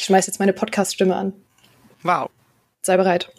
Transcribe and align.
Ich 0.00 0.06
schmeiß 0.06 0.26
jetzt 0.28 0.38
meine 0.38 0.54
Podcast-Stimme 0.54 1.14
an. 1.14 1.34
Wow. 2.04 2.30
Sei 2.80 2.96
bereit. 2.96 3.30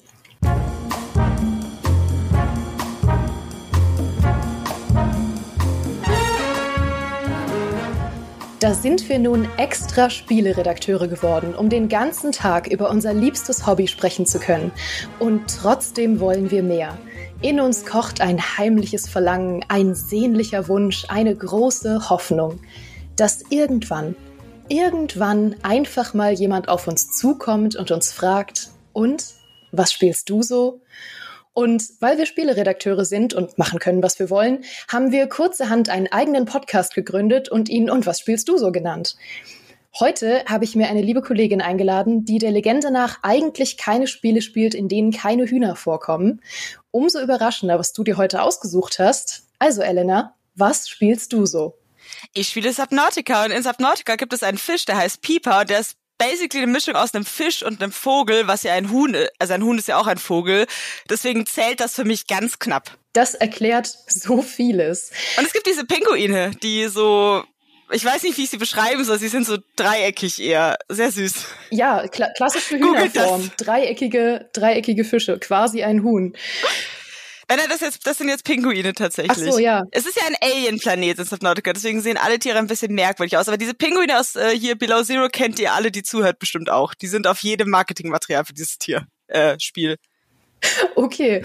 Da 8.59 8.75
sind 8.75 9.09
wir 9.09 9.18
nun 9.18 9.47
extra 9.57 10.11
Spieleredakteure 10.11 11.07
geworden, 11.07 11.55
um 11.55 11.70
den 11.70 11.89
ganzen 11.89 12.32
Tag 12.32 12.68
über 12.68 12.91
unser 12.91 13.16
liebstes 13.16 13.66
Hobby 13.66 13.88
sprechen 13.88 14.28
zu 14.28 14.38
können. 14.38 14.71
Und 15.18 15.48
trotzdem 15.48 16.20
wollen 16.20 16.52
wir 16.52 16.62
mehr. 16.62 16.96
In 17.41 17.59
uns 17.59 17.88
kocht 17.88 18.21
ein 18.21 18.39
heimliches 18.39 19.09
Verlangen, 19.09 19.66
ein 19.68 19.96
sehnlicher 19.96 20.68
Wunsch, 20.68 21.05
eine 21.09 21.36
große 21.36 22.12
Hoffnung, 22.12 22.59
dass 23.16 23.41
irgendwann, 23.50 24.16
irgendwann 24.72 25.58
einfach 25.64 26.14
mal 26.14 26.32
jemand 26.32 26.70
auf 26.70 26.88
uns 26.88 27.12
zukommt 27.12 27.76
und 27.76 27.91
uns 27.91 28.14
fragt, 28.14 28.70
und 28.94 29.26
was 29.73 29.91
spielst 29.91 30.30
du 30.30 30.41
so? 30.44 30.82
Und 31.54 31.84
weil 32.00 32.18
wir 32.18 32.26
Spieleredakteure 32.26 33.04
sind 33.04 33.34
und 33.34 33.58
machen 33.58 33.80
können, 33.80 34.02
was 34.02 34.18
wir 34.18 34.30
wollen, 34.30 34.64
haben 34.88 35.12
wir 35.12 35.28
kurzerhand 35.28 35.90
einen 35.90 36.08
eigenen 36.08 36.45
Podcast 36.45 36.95
gegründet 36.95 37.50
und 37.50 37.68
ihn 37.68 37.90
Und 37.90 38.05
was 38.05 38.22
spielst 38.22 38.48
du 38.48 38.58
so 38.58 38.72
genannt? 38.72 39.18
Heute 40.00 40.45
habe 40.45 40.64
ich 40.64 40.78
mir 40.78 40.88
eine 40.88 41.02
liebe 41.02 41.22
Kollegin 41.22 41.62
eingeladen, 41.62 42.23
die 42.23 42.38
der 42.38 42.52
Legende 42.52 42.92
nach 42.92 43.20
eigentlich 43.23 43.76
keine 43.76 44.08
Spiele 44.08 44.42
spielt, 44.42 44.73
in 44.73 44.88
denen 44.88 45.12
keine 45.12 45.45
Hühner 45.48 45.76
vorkommen. 45.76 46.40
Umso 46.92 47.20
überraschender, 47.20 47.78
was 47.78 47.92
du 47.92 48.06
dir 48.06 48.16
heute 48.16 48.42
ausgesucht 48.42 49.00
hast. 49.00 49.44
Also, 49.59 49.81
Elena, 49.81 50.36
was 50.56 50.88
spielst 50.88 51.34
du 51.34 51.45
so? 51.45 51.80
Ich 52.34 52.50
spiele 52.50 52.74
Subnautica 52.74 53.46
und 53.46 53.52
in 53.52 53.64
Subnautica 53.64 54.16
gibt 54.16 54.34
es 54.34 54.44
einen 54.44 54.58
Fisch, 54.58 54.86
der 54.86 54.98
heißt 54.98 55.22
Pieper, 55.22 55.66
der 55.66 55.80
ist 55.80 55.96
basically 56.18 56.64
eine 56.64 56.72
Mischung 56.72 56.96
aus 56.96 57.14
einem 57.14 57.26
Fisch 57.26 57.64
und 57.64 57.82
einem 57.82 57.92
Vogel, 57.92 58.48
was 58.48 58.64
ja 58.64 58.74
ein 58.74 58.92
Huhn 58.92 59.14
ist. 59.14 59.32
Also 59.40 59.54
ein 59.54 59.64
Huhn 59.64 59.78
ist 59.78 59.88
ja 59.88 59.98
auch 59.98 60.08
ein 60.08 60.20
Vogel. 60.20 60.68
Deswegen 61.09 61.48
zählt 61.48 61.80
das 61.80 61.95
für 61.95 62.06
mich 62.06 62.28
ganz 62.28 62.59
knapp. 62.59 62.95
Das 63.14 63.34
erklärt 63.34 63.88
so 64.08 64.42
vieles. 64.42 65.12
Und 65.38 65.45
es 65.45 65.53
gibt 65.53 65.66
diese 65.66 65.86
Pinguine, 65.86 66.52
die 66.62 66.88
so 66.88 67.44
ich 67.94 68.06
weiß 68.06 68.23
nicht, 68.23 68.38
wie 68.38 68.44
ich 68.44 68.50
sie 68.50 68.58
beschreiben 68.58 69.03
soll. 69.03 69.20
Sie 69.20 69.28
sind 69.28 69.46
so 69.46 69.58
dreieckig 69.75 70.42
eher. 70.42 70.78
Sehr 70.88 71.12
süß. 71.12 71.34
Ja, 71.72 72.08
kla 72.08 72.30
klassische 72.30 72.78
Hühnerform. 72.78 73.52
Dreieckige, 73.58 74.50
dreieckige 74.53 75.03
Fische. 75.03 75.38
Quasi 75.40 75.84
ein 75.84 76.03
Huhn. 76.03 76.34
Nein, 77.57 77.67
das, 77.69 77.81
jetzt, 77.81 78.05
das 78.07 78.17
sind 78.17 78.30
jetzt 78.30 78.45
Pinguine 78.45 78.94
tatsächlich. 78.94 79.47
Ach 79.47 79.52
so, 79.53 79.59
ja. 79.59 79.83
Es 79.91 80.05
ist 80.05 80.16
ja 80.16 80.23
ein 80.27 80.35
Alien-Planet 80.41 81.19
in 81.19 81.25
Subnautica, 81.25 81.73
deswegen 81.73 82.02
sehen 82.02 82.17
alle 82.17 82.39
Tiere 82.39 82.57
ein 82.57 82.67
bisschen 82.67 82.94
merkwürdig 82.94 83.38
aus. 83.38 83.47
Aber 83.47 83.57
diese 83.57 83.73
Pinguine 83.73 84.19
aus 84.19 84.35
äh, 84.35 84.57
hier 84.57 84.77
Below 84.77 85.03
Zero 85.03 85.27
kennt 85.30 85.59
ihr 85.59 85.73
alle, 85.73 85.91
die 85.91 86.03
zuhört 86.03 86.39
bestimmt 86.39 86.69
auch. 86.69 86.94
Die 86.94 87.07
sind 87.07 87.27
auf 87.27 87.39
jedem 87.39 87.69
Marketingmaterial 87.69 88.45
für 88.45 88.53
dieses 88.53 88.77
Tier, 88.77 89.05
äh, 89.27 89.57
Spiel. 89.59 89.97
Okay, 90.95 91.42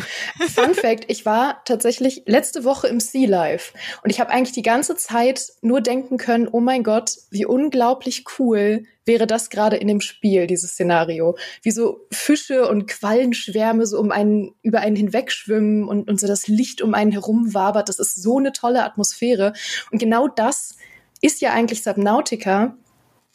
Fun 0.55 0.75
Fact, 0.75 1.05
ich 1.09 1.25
war 1.25 1.63
tatsächlich 1.65 2.23
letzte 2.27 2.65
Woche 2.65 2.89
im 2.89 3.01
Sea 3.01 3.27
Life 3.27 3.73
und 4.03 4.11
ich 4.11 4.21
habe 4.21 4.31
eigentlich 4.31 4.53
die 4.53 4.63
ganze 4.63 4.97
Zeit 4.97 5.53
nur 5.63 5.81
denken 5.81 6.19
können, 6.19 6.49
oh 6.51 6.61
mein 6.61 6.83
Gott, 6.83 7.17
wie 7.31 7.47
unglaublich 7.47 8.25
cool 8.39 8.85
wäre 9.07 9.27
das 9.27 9.51
gerade 9.51 9.77
in 9.77 9.89
dem 9.89 10.01
Spiel, 10.01 10.47
dieses 10.47 10.73
Szenario. 10.73 11.39
Wie 11.63 11.71
so 11.71 12.07
Fische 12.11 12.69
und 12.69 12.89
Quallenschwärme 12.89 13.87
so 13.87 13.99
um 14.01 14.11
einen, 14.11 14.55
über 14.63 14.81
einen 14.81 14.97
hinwegschwimmen 14.97 15.89
und, 15.89 16.09
und 16.09 16.21
so 16.21 16.27
das 16.27 16.49
Licht 16.49 16.83
um 16.83 16.93
einen 16.93 17.13
herum 17.13 17.55
wabert. 17.55 17.89
Das 17.89 18.01
ist 18.01 18.21
so 18.21 18.39
eine 18.39 18.53
tolle 18.53 18.85
Atmosphäre. 18.85 19.53
Und 19.93 20.01
genau 20.01 20.27
das 20.27 20.77
ist 21.21 21.41
ja 21.41 21.53
eigentlich 21.53 21.85
Subnautica. 21.85 22.77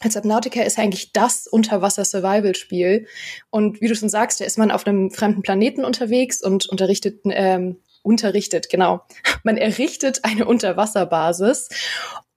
Subnautica 0.09 0.61
ist 0.63 0.79
eigentlich 0.79 1.13
das 1.13 1.47
Unterwasser-Survival-Spiel. 1.47 3.07
Und 3.49 3.81
wie 3.81 3.87
du 3.87 3.95
schon 3.95 4.09
sagst, 4.09 4.41
da 4.41 4.45
ist 4.45 4.57
man 4.57 4.71
auf 4.71 4.87
einem 4.87 5.11
fremden 5.11 5.41
Planeten 5.41 5.85
unterwegs 5.85 6.41
und 6.41 6.67
unterrichtet, 6.67 7.19
ähm, 7.25 7.77
unterrichtet, 8.03 8.69
genau. 8.69 9.01
Man 9.43 9.57
errichtet 9.57 10.21
eine 10.23 10.45
Unterwasserbasis. 10.45 11.69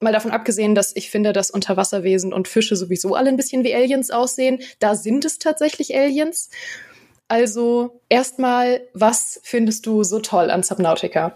Mal 0.01 0.13
davon 0.13 0.33
abgesehen, 0.33 0.75
dass 0.75 0.95
ich 0.95 1.11
finde, 1.11 1.33
dass 1.33 1.51
Unterwasserwesen 1.51 2.33
und 2.33 2.49
Fische 2.49 2.77
sowieso 2.77 3.15
alle 3.15 3.31
ein 3.31 3.37
bisschen 3.37 3.65
wie 3.65 3.75
Aliens 3.75 4.11
aussehen. 4.11 4.61
Da 4.79 4.95
sind 4.95 5.25
es 5.25 5.39
tatsächlich 5.39 5.97
Aliens. 5.97 6.51
Also 7.29 8.01
erstmal, 8.11 8.83
was 8.93 9.41
findest 9.43 9.87
du 9.87 10.05
so 10.05 10.21
toll 10.21 10.51
an 10.51 10.63
Subnautica? 10.63 11.35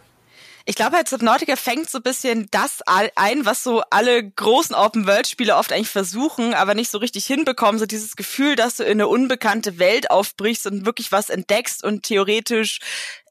Ich 0.69 0.75
glaube 0.75 0.97
halt 0.97 1.09
Subnautica 1.09 1.57
fängt 1.57 1.89
so 1.89 1.97
ein 1.97 2.03
bisschen 2.03 2.47
das 2.51 2.83
ein, 2.83 3.47
was 3.47 3.63
so 3.63 3.83
alle 3.89 4.23
großen 4.23 4.77
Open-World-Spiele 4.77 5.57
oft 5.57 5.73
eigentlich 5.73 5.89
versuchen, 5.89 6.53
aber 6.53 6.75
nicht 6.75 6.91
so 6.91 6.99
richtig 6.99 7.25
hinbekommen. 7.25 7.79
So 7.79 7.87
dieses 7.87 8.17
Gefühl, 8.17 8.55
dass 8.55 8.77
du 8.77 8.83
in 8.83 8.91
eine 8.91 9.09
unbekannte 9.09 9.79
Welt 9.79 10.11
aufbrichst 10.11 10.67
und 10.67 10.85
wirklich 10.85 11.11
was 11.11 11.31
entdeckst 11.31 11.83
und 11.83 12.03
theoretisch 12.03 12.81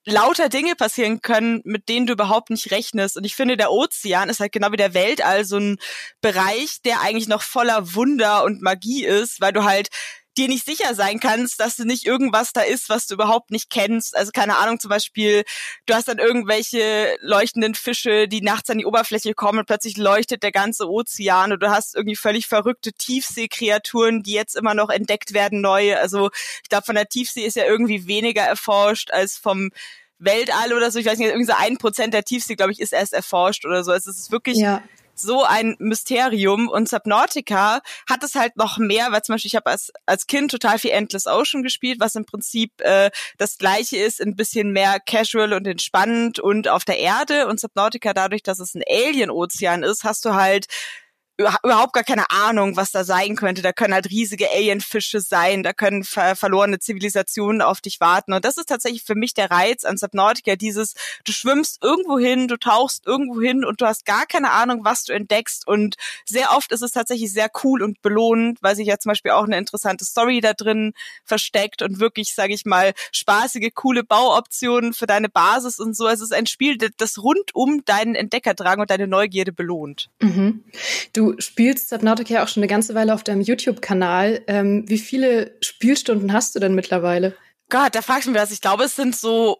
lauter 0.03 0.49
Dinge 0.49 0.73
passieren 0.73 1.21
können, 1.21 1.61
mit 1.63 1.89
denen 1.89 2.07
du 2.07 2.13
überhaupt 2.13 2.49
nicht 2.49 2.71
rechnest. 2.71 3.17
Und 3.17 3.23
ich 3.23 3.35
finde, 3.35 3.55
der 3.55 3.71
Ozean 3.71 4.29
ist 4.29 4.39
halt 4.39 4.51
genau 4.51 4.71
wie 4.71 4.77
der 4.77 4.95
Weltall 4.95 5.45
so 5.45 5.57
ein 5.57 5.77
Bereich, 6.21 6.81
der 6.85 7.01
eigentlich 7.01 7.27
noch 7.27 7.43
voller 7.43 7.93
Wunder 7.93 8.45
und 8.45 8.63
Magie 8.63 9.05
ist, 9.05 9.41
weil 9.41 9.53
du 9.53 9.63
halt 9.63 9.89
dir 10.37 10.47
nicht 10.47 10.65
sicher 10.65 10.93
sein 10.93 11.19
kannst, 11.19 11.59
dass 11.59 11.75
du 11.75 11.85
nicht 11.85 12.05
irgendwas 12.05 12.53
da 12.53 12.61
ist, 12.61 12.89
was 12.89 13.07
du 13.07 13.15
überhaupt 13.15 13.51
nicht 13.51 13.69
kennst. 13.69 14.15
Also 14.15 14.31
keine 14.31 14.57
Ahnung, 14.57 14.79
zum 14.79 14.89
Beispiel, 14.89 15.43
du 15.85 15.93
hast 15.93 16.07
dann 16.07 16.19
irgendwelche 16.19 17.17
leuchtenden 17.21 17.75
Fische, 17.75 18.27
die 18.27 18.41
nachts 18.41 18.69
an 18.69 18.77
die 18.77 18.85
Oberfläche 18.85 19.33
kommen 19.33 19.59
und 19.59 19.65
plötzlich 19.65 19.97
leuchtet 19.97 20.43
der 20.43 20.51
ganze 20.51 20.89
Ozean 20.89 21.51
und 21.51 21.61
du 21.61 21.69
hast 21.69 21.95
irgendwie 21.95 22.15
völlig 22.15 22.47
verrückte 22.47 22.93
Tiefseekreaturen, 22.93 24.23
die 24.23 24.33
jetzt 24.33 24.55
immer 24.55 24.73
noch 24.73 24.89
entdeckt 24.89 25.33
werden, 25.33 25.61
neu. 25.61 25.95
Also 25.97 26.29
ich 26.63 26.69
glaube, 26.69 26.85
von 26.85 26.95
der 26.95 27.07
Tiefsee 27.07 27.45
ist 27.45 27.55
ja 27.55 27.65
irgendwie 27.65 28.07
weniger 28.07 28.43
erforscht 28.43 29.11
als 29.11 29.37
vom 29.37 29.71
Weltall 30.19 30.73
oder 30.73 30.91
so. 30.91 30.99
Ich 30.99 31.05
weiß 31.05 31.17
nicht, 31.17 31.27
irgendwie 31.27 31.45
so 31.45 31.57
ein 31.57 31.77
Prozent 31.77 32.13
der 32.13 32.23
Tiefsee, 32.23 32.55
glaube 32.55 32.71
ich, 32.71 32.79
ist 32.79 32.93
erst 32.93 33.13
erforscht 33.13 33.65
oder 33.65 33.83
so. 33.83 33.91
Also 33.91 34.09
es 34.09 34.17
ist 34.17 34.31
wirklich 34.31 34.57
ja 34.57 34.81
so 35.19 35.43
ein 35.43 35.75
Mysterium. 35.79 36.67
Und 36.69 36.89
Subnautica 36.89 37.81
hat 38.09 38.23
es 38.23 38.35
halt 38.35 38.57
noch 38.57 38.77
mehr, 38.77 39.11
weil 39.11 39.21
zum 39.23 39.35
Beispiel 39.35 39.49
ich 39.49 39.55
habe 39.55 39.69
als, 39.69 39.91
als 40.05 40.27
Kind 40.27 40.51
total 40.51 40.79
viel 40.79 40.91
Endless 40.91 41.27
Ocean 41.27 41.63
gespielt, 41.63 41.99
was 41.99 42.15
im 42.15 42.25
Prinzip 42.25 42.79
äh, 42.81 43.11
das 43.37 43.57
gleiche 43.57 43.97
ist, 43.97 44.21
ein 44.21 44.35
bisschen 44.35 44.71
mehr 44.71 44.99
casual 44.99 45.53
und 45.53 45.67
entspannt 45.67 46.39
und 46.39 46.67
auf 46.67 46.85
der 46.85 46.99
Erde. 46.99 47.47
Und 47.47 47.59
Subnautica 47.59 48.13
dadurch, 48.13 48.43
dass 48.43 48.59
es 48.59 48.75
ein 48.75 48.83
Alien-Ozean 48.87 49.83
ist, 49.83 50.03
hast 50.03 50.25
du 50.25 50.33
halt 50.33 50.67
überhaupt 51.37 51.93
gar 51.93 52.03
keine 52.03 52.29
Ahnung, 52.31 52.75
was 52.75 52.91
da 52.91 53.03
sein 53.03 53.35
könnte. 53.35 53.61
Da 53.61 53.71
können 53.71 53.93
halt 53.93 54.09
riesige 54.09 54.49
Alienfische 54.49 55.21
sein, 55.21 55.61
da 55.61 55.71
können 55.73 56.03
ver 56.03 56.35
verlorene 56.35 56.79
Zivilisationen 56.79 57.61
auf 57.61 57.79
dich 57.79 57.99
warten. 57.99 58.33
Und 58.33 58.43
das 58.43 58.57
ist 58.57 58.67
tatsächlich 58.67 59.03
für 59.03 59.15
mich 59.15 59.33
der 59.33 59.51
Reiz 59.51 59.85
an 59.85 59.97
Subnautica, 59.97 60.55
dieses, 60.55 60.95
du 61.25 61.31
schwimmst 61.31 61.83
irgendwo 61.83 62.17
hin, 62.17 62.47
du 62.47 62.57
tauchst 62.57 63.05
irgendwo 63.05 63.39
hin 63.39 63.63
und 63.63 63.81
du 63.81 63.85
hast 63.85 64.05
gar 64.05 64.25
keine 64.25 64.51
Ahnung, 64.51 64.83
was 64.83 65.03
du 65.03 65.13
entdeckst. 65.13 65.67
Und 65.67 65.95
sehr 66.25 66.55
oft 66.55 66.71
ist 66.71 66.81
es 66.81 66.91
tatsächlich 66.91 67.31
sehr 67.31 67.49
cool 67.63 67.83
und 67.83 68.01
belohnend, 68.01 68.57
weil 68.61 68.75
sich 68.75 68.87
ja 68.87 68.97
zum 68.97 69.11
Beispiel 69.11 69.31
auch 69.31 69.45
eine 69.45 69.57
interessante 69.57 70.05
Story 70.05 70.41
da 70.41 70.53
drin 70.53 70.93
versteckt 71.23 71.81
und 71.83 71.99
wirklich, 71.99 72.33
sage 72.33 72.53
ich 72.53 72.65
mal, 72.65 72.93
spaßige, 73.11 73.69
coole 73.75 74.03
Bauoptionen 74.03 74.93
für 74.93 75.05
deine 75.05 75.29
Basis 75.29 75.79
und 75.79 75.95
so. 75.95 76.07
Es 76.07 76.21
ist 76.21 76.33
ein 76.33 76.47
Spiel, 76.47 76.77
das 76.77 77.19
rund 77.19 77.53
um 77.53 77.85
deinen 77.85 78.15
Entdeckerdrang 78.15 78.79
und 78.79 78.89
deine 78.89 79.07
Neugierde 79.07 79.51
belohnt. 79.51 80.09
Mhm. 80.19 80.63
Du 81.13 81.26
Du 81.27 81.41
spielst 81.41 81.89
Subnautica 81.89 82.35
ja 82.35 82.43
auch 82.43 82.47
schon 82.47 82.63
eine 82.63 82.69
ganze 82.69 82.95
Weile 82.95 83.13
auf 83.13 83.23
deinem 83.23 83.41
YouTube-Kanal. 83.41 84.43
Ähm, 84.47 84.85
wie 84.87 84.97
viele 84.97 85.57
Spielstunden 85.61 86.31
hast 86.31 86.55
du 86.55 86.59
denn 86.59 86.73
mittlerweile? 86.73 87.35
Gott, 87.69 87.95
da 87.95 88.01
fragst 88.01 88.27
du 88.27 88.31
mich 88.31 88.39
was. 88.39 88.51
Ich 88.51 88.61
glaube, 88.61 88.85
es 88.85 88.95
sind 88.95 89.13
so 89.13 89.57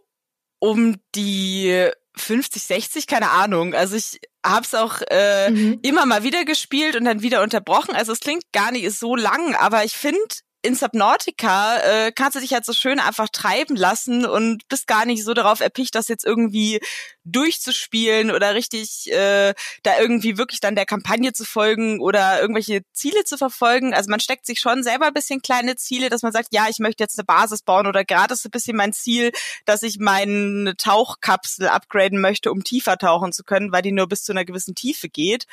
um 0.59 0.95
die 1.13 1.89
50, 2.15 2.63
60, 2.63 3.07
keine 3.07 3.31
Ahnung. 3.31 3.73
Also 3.73 3.97
ich 3.97 4.21
hab's 4.45 4.73
auch 4.73 5.01
äh, 5.09 5.51
mhm. 5.51 5.79
immer 5.81 6.05
mal 6.05 6.23
wieder 6.23 6.45
gespielt 6.45 6.95
und 6.95 7.03
dann 7.03 7.21
wieder 7.21 7.43
unterbrochen. 7.43 7.95
Also 7.95 8.13
es 8.13 8.21
klingt 8.21 8.43
gar 8.53 8.71
nicht 8.71 8.89
so 8.93 9.17
lang, 9.17 9.53
aber 9.55 9.83
ich 9.83 9.93
finde, 9.93 10.19
in 10.67 10.75
Subnautica 10.75 11.77
äh, 11.77 12.11
kannst 12.11 12.35
du 12.35 12.41
dich 12.41 12.53
halt 12.53 12.65
so 12.65 12.73
schön 12.73 12.99
einfach 12.99 13.29
treiben 13.29 13.75
lassen 13.75 14.25
und 14.25 14.67
bist 14.67 14.85
gar 14.85 15.05
nicht 15.05 15.23
so 15.23 15.33
darauf 15.33 15.61
erpicht, 15.61 15.95
das 15.95 16.09
jetzt 16.09 16.25
irgendwie 16.25 16.79
durchzuspielen 17.23 18.31
oder 18.31 18.53
richtig 18.53 19.11
äh, 19.11 19.53
da 19.83 19.99
irgendwie 19.99 20.37
wirklich 20.37 20.59
dann 20.59 20.75
der 20.75 20.85
Kampagne 20.85 21.33
zu 21.33 21.45
folgen 21.45 21.99
oder 22.01 22.41
irgendwelche 22.41 22.81
Ziele 22.93 23.23
zu 23.23 23.37
verfolgen. 23.37 23.93
Also 23.93 24.09
man 24.09 24.19
steckt 24.19 24.45
sich 24.45 24.59
schon 24.59 24.83
selber 24.83 25.07
ein 25.07 25.13
bisschen 25.13 25.41
kleine 25.41 25.77
Ziele, 25.77 26.09
dass 26.09 26.21
man 26.21 26.33
sagt, 26.33 26.49
ja, 26.51 26.67
ich 26.69 26.79
möchte 26.79 27.03
jetzt 27.03 27.17
eine 27.17 27.25
Basis 27.25 27.61
bauen 27.61 27.87
oder 27.87 28.03
gerade 28.03 28.33
ist 28.33 28.45
ein 28.45 28.51
bisschen 28.51 28.77
mein 28.77 28.93
Ziel, 28.93 29.31
dass 29.65 29.83
ich 29.83 29.99
meine 29.99 30.75
Tauchkapsel 30.75 31.69
upgraden 31.69 32.19
möchte, 32.19 32.51
um 32.51 32.63
tiefer 32.63 32.97
tauchen 32.97 33.31
zu 33.31 33.43
können, 33.43 33.71
weil 33.71 33.81
die 33.81 33.93
nur 33.93 34.07
bis 34.07 34.23
zu 34.23 34.33
einer 34.33 34.45
gewissen 34.45 34.75
Tiefe 34.75 35.07
geht. 35.07 35.45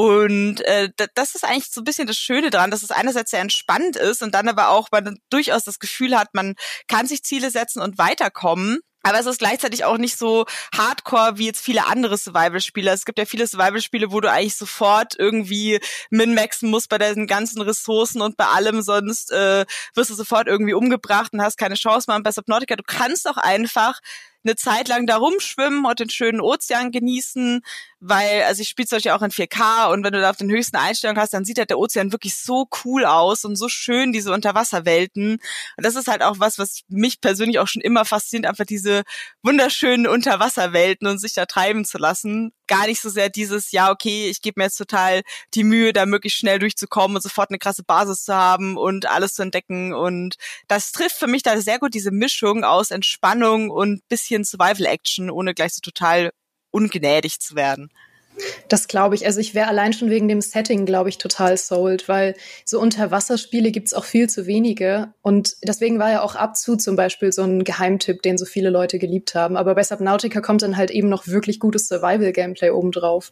Und 0.00 0.62
äh, 0.62 0.88
das 1.14 1.34
ist 1.34 1.44
eigentlich 1.44 1.70
so 1.70 1.82
ein 1.82 1.84
bisschen 1.84 2.06
das 2.06 2.16
Schöne 2.16 2.48
dran, 2.48 2.70
dass 2.70 2.82
es 2.82 2.90
einerseits 2.90 3.32
sehr 3.32 3.42
entspannt 3.42 3.96
ist 3.96 4.22
und 4.22 4.34
dann 4.34 4.48
aber 4.48 4.70
auch 4.70 4.88
man 4.90 5.18
durchaus 5.28 5.64
das 5.64 5.78
Gefühl 5.78 6.18
hat, 6.18 6.28
man 6.32 6.54
kann 6.88 7.06
sich 7.06 7.22
Ziele 7.22 7.50
setzen 7.50 7.82
und 7.82 7.98
weiterkommen. 7.98 8.80
Aber 9.02 9.20
es 9.20 9.26
ist 9.26 9.40
gleichzeitig 9.40 9.84
auch 9.84 9.98
nicht 9.98 10.16
so 10.16 10.46
hardcore 10.74 11.36
wie 11.36 11.44
jetzt 11.44 11.62
viele 11.62 11.86
andere 11.86 12.16
Survival-Spiele. 12.16 12.90
Es 12.90 13.04
gibt 13.04 13.18
ja 13.18 13.26
viele 13.26 13.46
Survival-Spiele, 13.46 14.10
wo 14.10 14.20
du 14.20 14.30
eigentlich 14.30 14.56
sofort 14.56 15.16
irgendwie 15.18 15.80
min-maxen 16.08 16.70
musst 16.70 16.88
bei 16.88 16.96
deinen 16.96 17.26
ganzen 17.26 17.60
Ressourcen 17.60 18.22
und 18.22 18.38
bei 18.38 18.46
allem, 18.46 18.80
sonst 18.80 19.30
äh, 19.32 19.66
wirst 19.94 20.08
du 20.08 20.14
sofort 20.14 20.46
irgendwie 20.46 20.72
umgebracht 20.72 21.34
und 21.34 21.42
hast 21.42 21.58
keine 21.58 21.74
Chance 21.74 22.06
mehr. 22.08 22.16
Und 22.16 22.22
bei 22.22 22.32
Subnautica, 22.32 22.74
du 22.74 22.84
kannst 22.86 23.28
auch 23.28 23.36
einfach 23.36 24.00
eine 24.44 24.56
Zeit 24.56 24.88
lang 24.88 25.06
da 25.06 25.16
rumschwimmen 25.16 25.84
und 25.84 26.00
den 26.00 26.10
schönen 26.10 26.40
Ozean 26.40 26.90
genießen, 26.90 27.60
weil, 28.00 28.42
also 28.44 28.62
ich 28.62 28.68
spiele 28.68 28.88
zum 28.88 28.96
Beispiel 28.96 29.12
auch 29.12 29.22
in 29.22 29.30
4K 29.30 29.92
und 29.92 30.04
wenn 30.04 30.12
du 30.12 30.20
da 30.20 30.30
auf 30.30 30.36
den 30.36 30.50
höchsten 30.50 30.76
Einstellungen 30.76 31.20
hast, 31.20 31.34
dann 31.34 31.44
sieht 31.44 31.58
halt 31.58 31.70
der 31.70 31.78
Ozean 31.78 32.12
wirklich 32.12 32.36
so 32.36 32.66
cool 32.84 33.04
aus 33.04 33.44
und 33.44 33.56
so 33.56 33.68
schön, 33.68 34.12
diese 34.12 34.32
Unterwasserwelten. 34.32 35.32
Und 35.76 35.86
das 35.86 35.96
ist 35.96 36.08
halt 36.08 36.22
auch 36.22 36.38
was, 36.38 36.58
was 36.58 36.82
mich 36.88 37.20
persönlich 37.20 37.58
auch 37.58 37.68
schon 37.68 37.82
immer 37.82 38.04
fasziniert, 38.04 38.46
einfach 38.48 38.64
diese 38.66 39.02
wunderschönen 39.42 40.06
Unterwasserwelten 40.06 41.06
und 41.06 41.18
sich 41.18 41.34
da 41.34 41.46
treiben 41.46 41.84
zu 41.84 41.98
lassen. 41.98 42.52
Gar 42.70 42.86
nicht 42.86 43.00
so 43.00 43.10
sehr 43.10 43.30
dieses, 43.30 43.72
ja, 43.72 43.90
okay, 43.90 44.28
ich 44.30 44.42
gebe 44.42 44.60
mir 44.60 44.66
jetzt 44.66 44.76
total 44.76 45.22
die 45.54 45.64
Mühe, 45.64 45.92
da 45.92 46.06
möglichst 46.06 46.38
schnell 46.38 46.60
durchzukommen 46.60 47.16
und 47.16 47.20
sofort 47.20 47.50
eine 47.50 47.58
krasse 47.58 47.82
Basis 47.82 48.24
zu 48.24 48.32
haben 48.32 48.76
und 48.76 49.06
alles 49.06 49.34
zu 49.34 49.42
entdecken. 49.42 49.92
Und 49.92 50.36
das 50.68 50.92
trifft 50.92 51.16
für 51.16 51.26
mich 51.26 51.42
da 51.42 51.60
sehr 51.60 51.80
gut 51.80 51.94
diese 51.94 52.12
Mischung 52.12 52.62
aus 52.62 52.92
Entspannung 52.92 53.70
und 53.70 54.06
bisschen 54.08 54.44
Survival-Action, 54.44 55.30
ohne 55.30 55.52
gleich 55.52 55.74
so 55.74 55.80
total 55.80 56.30
ungnädig 56.70 57.40
zu 57.40 57.56
werden. 57.56 57.90
Das 58.68 58.88
glaube 58.88 59.14
ich. 59.14 59.26
Also 59.26 59.40
ich 59.40 59.54
wäre 59.54 59.68
allein 59.68 59.92
schon 59.92 60.10
wegen 60.10 60.28
dem 60.28 60.40
Setting, 60.40 60.86
glaube 60.86 61.08
ich, 61.08 61.18
total 61.18 61.56
sold, 61.56 62.08
weil 62.08 62.34
so 62.64 62.80
Unterwasserspiele 62.80 63.70
gibt 63.70 63.88
es 63.88 63.94
auch 63.94 64.04
viel 64.04 64.28
zu 64.28 64.46
wenige. 64.46 65.12
Und 65.22 65.56
deswegen 65.62 65.98
war 65.98 66.10
ja 66.10 66.22
auch 66.22 66.34
Abzu 66.34 66.76
zum 66.76 66.96
Beispiel 66.96 67.32
so 67.32 67.42
ein 67.42 67.64
Geheimtipp, 67.64 68.22
den 68.22 68.38
so 68.38 68.44
viele 68.44 68.70
Leute 68.70 68.98
geliebt 68.98 69.34
haben. 69.34 69.56
Aber 69.56 69.74
bei 69.74 69.82
Subnautica 69.82 70.40
kommt 70.40 70.62
dann 70.62 70.76
halt 70.76 70.90
eben 70.90 71.08
noch 71.08 71.26
wirklich 71.26 71.60
gutes 71.60 71.88
Survival-Gameplay 71.88 72.70
obendrauf. 72.70 73.30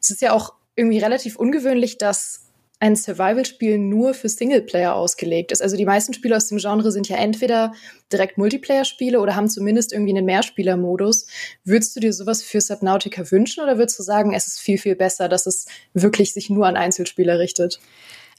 Es 0.00 0.10
ist 0.10 0.22
ja 0.22 0.32
auch 0.32 0.54
irgendwie 0.76 0.98
relativ 0.98 1.36
ungewöhnlich, 1.36 1.98
dass 1.98 2.49
ein 2.80 2.96
Survival-Spiel 2.96 3.78
nur 3.78 4.14
für 4.14 4.30
Singleplayer 4.30 4.94
ausgelegt 4.94 5.52
ist. 5.52 5.60
Also 5.60 5.76
die 5.76 5.84
meisten 5.84 6.14
Spiele 6.14 6.34
aus 6.34 6.48
dem 6.48 6.58
Genre 6.58 6.90
sind 6.90 7.08
ja 7.08 7.16
entweder 7.16 7.74
direkt 8.10 8.38
Multiplayer-Spiele 8.38 9.20
oder 9.20 9.36
haben 9.36 9.50
zumindest 9.50 9.92
irgendwie 9.92 10.16
einen 10.16 10.24
Mehrspieler-Modus. 10.24 11.26
Würdest 11.62 11.94
du 11.94 12.00
dir 12.00 12.14
sowas 12.14 12.42
für 12.42 12.60
Subnautica 12.60 13.30
wünschen 13.30 13.62
oder 13.62 13.76
würdest 13.76 13.98
du 13.98 14.02
sagen, 14.02 14.32
es 14.32 14.46
ist 14.46 14.60
viel, 14.60 14.78
viel 14.78 14.96
besser, 14.96 15.28
dass 15.28 15.46
es 15.46 15.66
wirklich 15.92 16.32
sich 16.32 16.48
nur 16.48 16.66
an 16.66 16.76
Einzelspieler 16.76 17.38
richtet? 17.38 17.80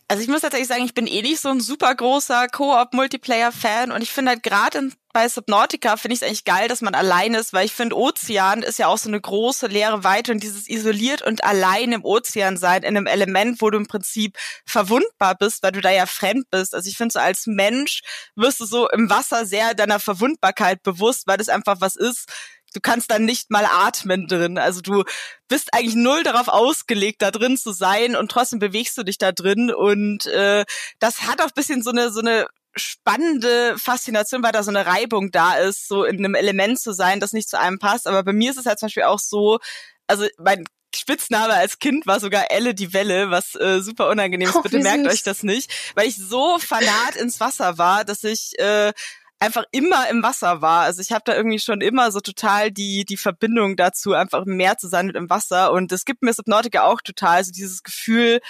Also 0.08 0.24
ich 0.24 0.28
muss 0.28 0.42
tatsächlich 0.42 0.68
sagen, 0.68 0.84
ich 0.84 0.96
bin 0.96 1.08
eh 1.08 1.22
nicht 1.22 1.40
so 1.40 1.50
ein 1.50 1.62
super 1.62 1.94
großer 1.94 2.48
Koop-Multiplayer-Fan 2.48 3.92
und 3.92 4.02
ich 4.02 4.12
finde 4.12 4.32
halt 4.32 4.44
gerade 4.44 4.90
bei 5.14 5.28
Subnautica 5.28 5.98
finde 5.98 6.14
ich 6.14 6.22
es 6.22 6.28
eigentlich 6.28 6.46
geil, 6.46 6.68
dass 6.68 6.82
man 6.82 6.96
allein 6.96 7.34
ist, 7.34 7.54
weil 7.54 7.66
ich 7.66 7.74
finde, 7.74 7.98
Ozean 7.98 8.64
ist 8.64 8.80
ja 8.80 8.88
auch 8.88 8.98
so 8.98 9.10
eine 9.10 9.20
große 9.20 9.68
leere 9.68 10.04
Weite 10.04 10.32
und 10.32 10.44
dieses 10.44 10.70
isoliert 10.70 11.22
und 11.22 11.44
allein 11.44 11.92
im 11.92 12.06
Ozean 12.06 12.58
sein, 12.58 12.84
in 12.84 12.98
einem 12.98 13.08
Element, 13.08 13.62
wo 13.62 13.70
du 13.70 13.78
im 13.78 13.88
Prinzip 13.88 14.38
verwundbar 14.66 15.36
bist, 15.36 15.64
weil 15.64 15.72
du 15.72 15.82
da 15.82 15.92
ja 15.92 16.06
fremd 16.06 16.50
bist. 16.52 16.74
Also 16.76 16.90
ich 16.90 16.98
finde 16.98 17.14
so 17.14 17.20
als 17.20 17.48
Mensch 17.48 18.02
wirst 18.36 18.60
du 18.60 18.66
so 18.66 18.90
im 18.90 19.10
Wasser 19.10 19.46
sehr 19.46 19.74
deiner 19.74 20.00
Verwundbarkeit 20.00 20.84
bewusst, 20.84 21.28
weil 21.28 21.38
das 21.38 21.50
einfach 21.50 21.78
was 21.80 21.96
ist, 21.96 22.28
du 22.74 22.80
kannst 22.82 23.12
dann 23.12 23.26
nicht 23.26 23.52
mal 23.52 23.66
atmen 23.66 24.28
drin. 24.28 24.58
Also 24.58 24.82
du 24.82 25.04
bist 25.48 25.74
eigentlich 25.74 25.96
null 25.96 26.24
darauf 26.24 26.48
ausgelegt, 26.48 27.22
da 27.22 27.32
drin 27.32 27.58
zu 27.58 27.74
sein 27.74 28.16
und 28.16 28.32
trotzdem 28.32 28.60
bewegst 28.60 28.98
du 28.98 29.04
dich 29.04 29.18
da 29.18 29.32
drin. 29.32 29.72
Und 29.74 30.26
äh, 30.28 30.66
das 31.00 31.24
hat 31.24 31.42
auch 31.42 31.52
bisschen 31.52 31.84
so 31.84 31.92
eine, 31.92 32.12
so 32.12 32.22
eine 32.22 32.48
spannende 32.76 33.76
Faszination, 33.78 34.44
weil 34.44 34.52
da 34.52 34.64
so 34.64 34.70
eine 34.70 34.86
Reibung 34.86 35.32
da 35.32 35.56
ist, 35.56 35.88
so 35.88 36.04
in 36.04 36.18
einem 36.18 36.36
Element 36.36 36.80
zu 36.80 36.94
sein, 36.94 37.20
das 37.20 37.34
nicht 37.34 37.50
zu 37.50 37.60
einem 37.60 37.80
passt. 37.80 38.08
Aber 38.08 38.24
bei 38.24 38.34
mir 38.34 38.52
ist 38.52 38.58
es 38.58 38.66
halt 38.66 38.80
zum 38.80 38.88
Beispiel 38.88 39.04
auch 39.04 39.20
so, 39.20 39.60
also 40.08 40.26
mein 40.38 40.66
Spitzname 40.96 41.54
als 41.54 41.80
Kind 41.80 42.06
war 42.06 42.20
sogar 42.20 42.52
Elle 42.52 42.74
die 42.74 42.94
Welle, 42.94 43.32
was 43.32 43.56
äh, 43.56 43.82
super 43.82 44.10
unangenehm 44.10 44.50
ist. 44.50 44.56
Oh, 44.56 44.62
Bitte 44.62 44.80
merkt 44.80 45.08
euch 45.08 45.24
das 45.24 45.44
nicht, 45.44 45.72
weil 45.96 46.08
ich 46.08 46.18
so 46.18 46.60
fanat 46.60 47.16
ins 47.16 47.40
Wasser 47.40 47.78
war, 47.78 48.04
dass 48.04 48.24
ich 48.24 48.58
äh, 48.60 48.92
einfach 49.40 49.64
immer 49.72 50.10
im 50.10 50.22
Wasser 50.22 50.62
war. 50.62 50.82
Also 50.84 51.02
ich 51.02 51.12
habe 51.12 51.24
da 51.26 51.36
irgendwie 51.36 51.60
schon 51.60 51.82
immer 51.82 52.12
so 52.12 52.20
total 52.20 52.72
die 52.72 53.06
die 53.06 53.18
Verbindung 53.18 53.76
dazu, 53.76 54.14
einfach 54.14 54.46
mehr 54.46 54.78
zu 54.78 54.88
sein 54.88 55.08
mit 55.08 55.16
im 55.16 55.30
Wasser. 55.30 55.72
Und 55.72 55.92
es 55.92 56.06
gibt 56.06 56.22
mir 56.24 56.34
Subnautica 56.34 56.84
auch 56.84 57.02
total 57.02 57.44
so 57.44 57.52
dieses 57.52 57.84
Gefühl, 57.84 58.42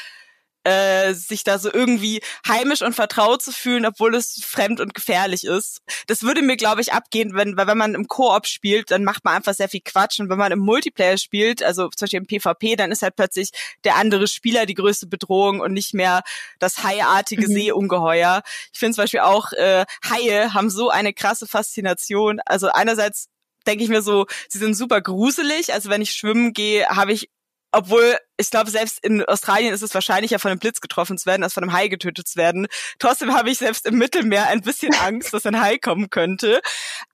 äh, 0.64 1.14
sich 1.14 1.44
da 1.44 1.60
so 1.60 1.72
irgendwie 1.74 2.22
heimisch 2.48 2.82
und 2.82 2.94
vertraut 2.94 3.42
zu 3.42 3.52
fühlen, 3.52 3.86
obwohl 3.86 4.16
es 4.16 4.42
fremd 4.44 4.80
und 4.80 4.94
gefährlich 4.94 5.44
ist. 5.44 5.80
Das 6.08 6.24
würde 6.24 6.42
mir, 6.42 6.58
glaube 6.58 6.82
ich, 6.82 6.94
abgehen, 6.94 7.34
wenn, 7.34 7.58
weil 7.58 7.68
wenn 7.68 7.78
man 7.78 7.96
im 7.96 8.08
Koop 8.08 8.48
spielt, 8.48 8.92
dann 8.92 9.04
macht 9.04 9.26
man 9.26 9.36
einfach 9.36 9.54
sehr 9.54 9.70
viel 9.70 9.82
Quatsch. 9.84 10.20
Und 10.20 10.30
wenn 10.30 10.38
man 10.38 10.52
im 10.52 10.60
Multiplayer 10.60 11.18
spielt, 11.18 11.64
also 11.64 11.90
zum 11.90 12.06
Beispiel 12.06 12.20
im 12.20 12.28
PvP, 12.28 12.76
dann 12.76 12.92
ist 12.92 13.02
halt 13.02 13.16
plötzlich 13.16 13.52
der 13.84 13.96
andere 13.96 14.28
Spieler 14.28 14.66
die 14.66 14.76
größte 14.76 15.08
Bedrohung 15.08 15.60
und 15.60 15.74
nicht 15.74 15.94
mehr 15.94 16.22
das 16.60 16.84
haiartige 16.84 17.48
mhm. 17.48 17.54
Seeungeheuer. 17.54 18.42
Ich 18.74 18.80
finde 18.80 18.96
zum 18.96 19.04
Beispiel 19.04 19.22
auch, 19.22 19.52
äh, 19.54 19.86
Haie 20.10 20.54
haben 20.54 20.70
so 20.70 20.90
eine 20.90 21.14
krasse 21.14 21.48
Faszination. 21.48 22.40
Also 22.46 22.70
einerseits 22.70 23.28
denke 23.68 23.84
ich 23.84 23.90
mir 23.90 24.02
so, 24.02 24.26
sie 24.50 24.60
sind 24.60 24.76
super 24.76 25.02
gruselig. 25.02 25.74
Also 25.74 25.90
wenn 25.90 26.02
ich 26.02 26.14
schwimmen 26.14 26.54
gehe, 26.54 26.88
habe 26.88 27.14
ich 27.14 27.30
obwohl 27.72 28.18
ich 28.38 28.50
glaube, 28.50 28.72
selbst 28.72 29.04
in 29.04 29.24
Australien 29.24 29.74
ist 29.74 29.84
es 29.84 29.94
wahrscheinlicher, 29.94 30.40
von 30.40 30.52
einem 30.52 30.60
Blitz 30.60 30.82
getroffen 30.82 31.18
zu 31.18 31.26
werden, 31.28 31.44
als 31.44 31.54
von 31.54 31.64
einem 31.64 31.74
Hai 31.74 31.88
getötet 31.88 32.28
zu 32.28 32.38
werden. 32.38 32.68
Trotzdem 33.00 33.34
habe 33.34 33.50
ich 33.52 33.60
selbst 33.60 33.86
im 33.86 33.98
Mittelmeer 33.98 34.48
ein 34.48 34.62
bisschen 34.62 34.94
Angst, 34.96 35.34
dass 35.34 35.46
ein 35.46 35.62
Hai 35.62 35.78
kommen 35.78 36.10
könnte. 36.10 36.62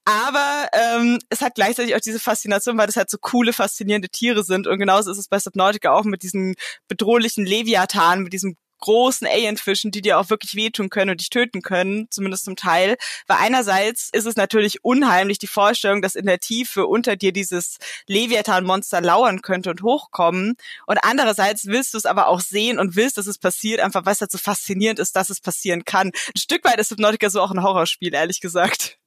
Aber 0.05 0.69
ähm, 0.73 1.19
es 1.29 1.41
hat 1.41 1.55
gleichzeitig 1.55 1.95
auch 1.95 1.99
diese 1.99 2.19
Faszination, 2.19 2.77
weil 2.77 2.87
das 2.87 2.95
halt 2.95 3.09
so 3.09 3.17
coole, 3.19 3.51
faszinierende 3.51 4.09
Tiere 4.09 4.43
sind. 4.43 4.67
Und 4.67 4.79
genauso 4.79 5.11
ist 5.11 5.17
es 5.17 5.27
bei 5.27 5.39
Subnautica 5.39 5.91
auch 5.91 6.05
mit 6.05 6.23
diesen 6.23 6.55
bedrohlichen 6.87 7.45
Leviathan, 7.45 8.21
mit 8.21 8.31
diesem 8.31 8.55
großen 8.79 9.27
Alienfischen, 9.27 9.91
die 9.91 10.01
dir 10.01 10.19
auch 10.19 10.29
wirklich 10.29 10.55
wehtun 10.55 10.89
können 10.89 11.11
und 11.11 11.21
dich 11.21 11.29
töten 11.29 11.61
können, 11.61 12.07
zumindest 12.09 12.45
zum 12.45 12.55
Teil. 12.55 12.97
Weil 13.27 13.37
einerseits 13.39 14.09
ist 14.11 14.25
es 14.25 14.35
natürlich 14.35 14.83
unheimlich 14.83 15.39
die 15.39 15.47
Vorstellung, 15.47 16.01
dass 16.01 16.15
in 16.15 16.25
der 16.25 16.39
Tiefe 16.39 16.85
unter 16.85 17.15
dir 17.15 17.31
dieses 17.31 17.77
Leviathan-Monster 18.07 19.01
lauern 19.01 19.41
könnte 19.41 19.69
und 19.69 19.83
hochkommen. 19.83 20.55
Und 20.85 20.99
andererseits 21.03 21.65
willst 21.65 21.93
du 21.93 21.97
es 21.97 22.05
aber 22.05 22.27
auch 22.27 22.39
sehen 22.39 22.79
und 22.79 22.95
willst, 22.95 23.17
dass 23.17 23.27
es 23.27 23.37
passiert, 23.37 23.79
einfach 23.79 24.05
weil 24.05 24.13
es 24.13 24.21
halt 24.21 24.31
so 24.31 24.37
faszinierend 24.37 24.99
ist, 24.99 25.15
dass 25.15 25.29
es 25.29 25.41
passieren 25.41 25.85
kann. 25.85 26.07
Ein 26.07 26.39
Stück 26.39 26.63
weit 26.65 26.79
ist 26.79 26.89
Subnautica 26.89 27.29
so 27.29 27.41
auch 27.41 27.51
ein 27.51 27.63
Horrorspiel, 27.63 28.13
ehrlich 28.13 28.41
gesagt. 28.41 28.97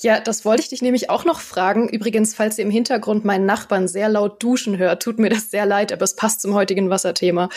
Ja, 0.00 0.20
das 0.20 0.44
wollte 0.44 0.62
ich 0.62 0.68
dich 0.68 0.82
nämlich 0.82 1.10
auch 1.10 1.24
noch 1.24 1.40
fragen. 1.40 1.88
Übrigens, 1.88 2.34
falls 2.34 2.58
ihr 2.58 2.64
im 2.64 2.70
Hintergrund 2.70 3.24
meinen 3.24 3.46
Nachbarn 3.46 3.88
sehr 3.88 4.08
laut 4.08 4.42
duschen 4.42 4.78
hört, 4.78 5.02
tut 5.02 5.18
mir 5.18 5.28
das 5.30 5.50
sehr 5.50 5.66
leid, 5.66 5.92
aber 5.92 6.02
es 6.02 6.16
passt 6.16 6.40
zum 6.40 6.54
heutigen 6.54 6.90
Wasserthema. 6.90 7.48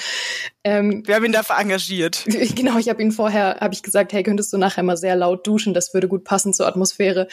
Ähm, 0.63 1.03
Wir 1.05 1.15
haben 1.15 1.25
ihn 1.25 1.31
dafür 1.31 1.57
engagiert. 1.57 2.25
Genau, 2.61 2.77
ich 2.77 2.89
habe 2.89 3.01
ihn 3.01 3.11
vorher, 3.11 3.57
habe 3.59 3.73
ich 3.73 3.81
gesagt, 3.81 4.13
hey, 4.13 4.23
könntest 4.23 4.51
du 4.51 4.57
nachher 4.57 4.83
mal 4.83 4.97
sehr 4.97 5.15
laut 5.15 5.47
duschen, 5.47 5.73
das 5.73 5.93
würde 5.93 6.07
gut 6.07 6.23
passen 6.23 6.53
zur 6.53 6.67
Atmosphäre 6.67 7.27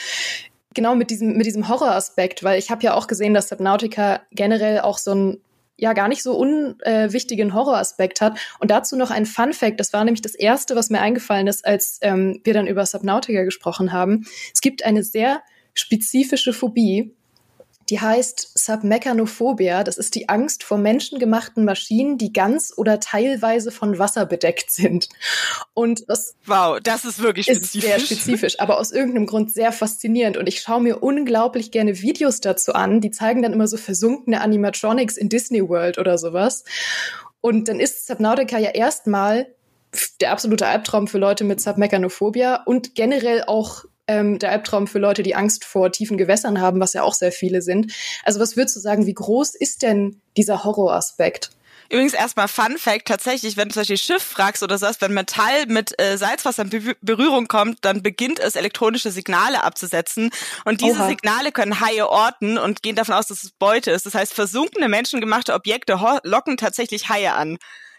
genau 0.75 0.95
mit 0.95 1.11
diesem 1.11 1.37
mit 1.37 1.47
diesem 1.47 1.69
Horroraspekt, 1.69 2.45
weil 2.45 2.59
ich 2.59 2.71
habe 2.71 2.85
ja 2.85 2.95
auch 2.95 3.09
gesehen, 3.09 3.35
dass 3.35 3.49
Subnautica 3.49 4.21
generell 4.31 4.81
auch 4.81 4.99
so 4.99 5.13
ein 5.13 5.41
ja 5.79 5.93
gar 5.93 6.09
nicht 6.09 6.23
so 6.23 6.37
unwichtigen 6.37 7.55
Horroraspekt 7.55 8.21
hat. 8.21 8.39
Und 8.59 8.71
dazu 8.71 8.97
noch 8.97 9.11
ein 9.11 9.25
Fun 9.25 9.53
Fact, 9.53 9.81
das 9.81 9.93
war 9.93 10.05
nämlich 10.05 10.23
das 10.23 10.35
erste, 10.35 10.77
was 10.77 10.91
mir 10.91 11.01
eingefallen 11.01 11.47
ist, 11.47 11.65
als 11.65 11.99
ähm, 12.03 12.41
wir 12.45 12.53
dann 12.53 12.67
über 12.67 12.85
Subnautica 12.85 13.45
gesprochen 13.45 13.93
haben. 13.93 14.27
Es 14.53 14.61
gibt 14.61 14.85
eine 14.85 15.03
sehr 15.03 15.41
spezifische 15.75 16.53
Phobie, 16.53 17.15
die 17.91 18.01
heißt 18.01 18.59
Submechanophobia. 18.59 19.85
Das 19.85 19.99
ist 19.99 20.15
die 20.15 20.29
Angst 20.29 20.63
vor 20.63 20.79
menschengemachten 20.79 21.65
Maschinen, 21.65 22.19
die 22.19 22.33
ganz 22.33 22.73
oder 22.77 23.01
teilweise 23.01 23.71
von 23.71 23.99
Wasser 23.99 24.27
bedeckt 24.27 24.71
sind. 24.71 25.09
Und 25.75 26.09
das 26.09 26.35
wow, 26.47 26.79
das 26.83 27.05
ist 27.05 27.23
wirklich 27.23 27.47
spezifisch. 27.47 27.75
Ist 27.75 27.83
sehr 27.83 28.01
spezifisch, 28.01 28.61
aber 28.61 28.79
aus 28.79 28.93
irgendeinem 28.93 29.27
Grund 29.27 29.53
sehr 29.53 29.73
faszinierend. 29.73 30.37
Und 30.37 30.47
ich 30.47 30.61
schaue 30.61 30.83
mir 30.83 31.03
unglaublich 31.03 31.71
gerne 31.71 32.01
Videos 32.01 32.41
dazu 32.41 32.75
an. 32.75 33.01
Die 33.01 33.11
zeigen 33.11 33.43
dann 33.43 33.53
immer 33.53 33.69
so 33.69 33.77
versunkene 33.77 34.41
Animatronics 34.41 35.17
in 35.17 35.29
Disney 35.29 35.67
World 35.67 35.99
oder 35.99 36.19
sowas. 36.19 36.65
Und 37.41 37.69
dann 37.69 37.81
ist 37.81 38.07
Subnautica 38.07 38.59
ja 38.59 38.71
erstmal 38.71 39.47
der 40.21 40.33
absolute 40.33 40.67
Albtraum 40.67 41.07
für 41.09 41.19
Leute 41.19 41.45
mit 41.45 41.61
Submechanophobia 41.61 42.63
und 42.65 42.95
generell 42.95 43.45
auch 43.47 43.85
ähm, 44.09 44.39
der 44.39 44.51
Albtraum 44.51 44.87
für 44.87 44.99
Leute, 44.99 45.23
die 45.23 45.37
Angst 45.37 45.65
vor 45.65 45.93
tiefen 45.93 46.17
Gewässern 46.17 46.61
haben, 46.61 46.81
was 46.81 46.95
ja 46.95 47.03
auch 47.03 47.15
sehr 47.15 47.33
viele 47.33 47.63
sind. 47.63 47.93
Also 48.25 48.41
was 48.41 48.57
würdest 48.57 48.77
du 48.77 48.81
sagen, 48.81 49.07
wie 49.07 49.15
groß 49.15 49.55
ist 49.55 49.83
denn 49.83 50.21
dieser 50.37 50.65
Horroraspekt? 50.65 51.51
Übrigens 51.91 52.13
erstmal 52.13 52.49
Fun 52.49 52.77
Fact, 52.77 53.09
tatsächlich, 53.09 53.57
wenn 53.57 53.69
du 53.69 53.75
zum 53.75 53.81
Beispiel 53.81 53.97
Schiff 53.97 54.23
fragst 54.23 54.63
oder 54.63 54.77
sagst, 54.77 55.01
wenn 55.01 55.15
Metall 55.15 55.67
mit 55.69 55.99
äh, 55.99 56.19
Salzwasser 56.19 56.67
in 56.71 56.95
Berührung 57.01 57.49
kommt, 57.49 57.79
dann 57.83 58.03
beginnt 58.03 58.41
es 58.41 58.57
elektronische 58.57 59.11
Signale 59.11 59.65
abzusetzen 59.65 60.31
und 60.67 60.83
diese 60.83 60.99
Oha. 60.99 61.09
Signale 61.09 61.51
können 61.51 61.81
Haie 61.81 62.07
orten 62.07 62.59
und 62.59 62.83
gehen 62.83 62.95
davon 62.95 63.15
aus, 63.15 63.29
dass 63.29 63.43
es 63.43 63.53
Beute 63.53 63.91
ist. 63.91 64.05
Das 64.05 64.15
heißt, 64.15 64.35
versunkene 64.35 64.89
menschengemachte 64.89 65.55
Objekte 65.55 65.99
locken 66.25 66.59
tatsächlich 66.59 67.09
Haie 67.09 67.33
an. 67.33 67.57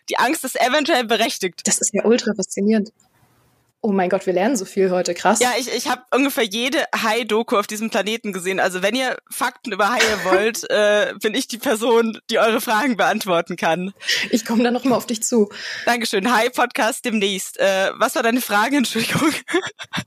Die 0.10 0.18
Angst 0.20 0.44
ist 0.44 0.60
eventuell 0.60 1.06
berechtigt. 1.06 1.62
Das 1.66 1.80
ist 1.80 1.92
ja 1.94 2.06
ultra 2.06 2.34
faszinierend. 2.36 2.92
Oh 3.82 3.94
mein 3.94 4.10
Gott, 4.10 4.26
wir 4.26 4.34
lernen 4.34 4.58
so 4.58 4.66
viel 4.66 4.92
heute, 4.92 5.14
krass. 5.14 5.40
Ja, 5.40 5.54
ich, 5.58 5.74
ich 5.74 5.88
habe 5.88 6.02
ungefähr 6.14 6.44
jede 6.44 6.84
Hai-Doku 7.02 7.56
auf 7.56 7.66
diesem 7.66 7.90
Planeten 7.90 8.34
gesehen. 8.34 8.60
Also 8.60 8.82
wenn 8.82 8.94
ihr 8.94 9.16
Fakten 9.30 9.72
über 9.72 9.90
Haie 9.90 10.02
wollt, 10.26 10.70
äh, 10.70 11.14
bin 11.22 11.34
ich 11.34 11.48
die 11.48 11.58
Person, 11.58 12.20
die 12.30 12.40
eure 12.40 12.60
Fragen 12.60 12.98
beantworten 12.98 13.56
kann. 13.56 13.94
Ich 14.32 14.46
komme 14.46 14.64
dann 14.64 14.74
nochmal 14.74 14.98
auf 14.98 15.06
dich 15.06 15.24
zu. 15.24 15.50
Dankeschön. 15.86 16.30
Hai-Podcast 16.30 17.06
demnächst. 17.06 17.58
Äh, 17.58 17.92
was 17.96 18.16
war 18.16 18.24
deine 18.24 18.42
Frage, 18.42 18.76
Entschuldigung? 18.76 19.32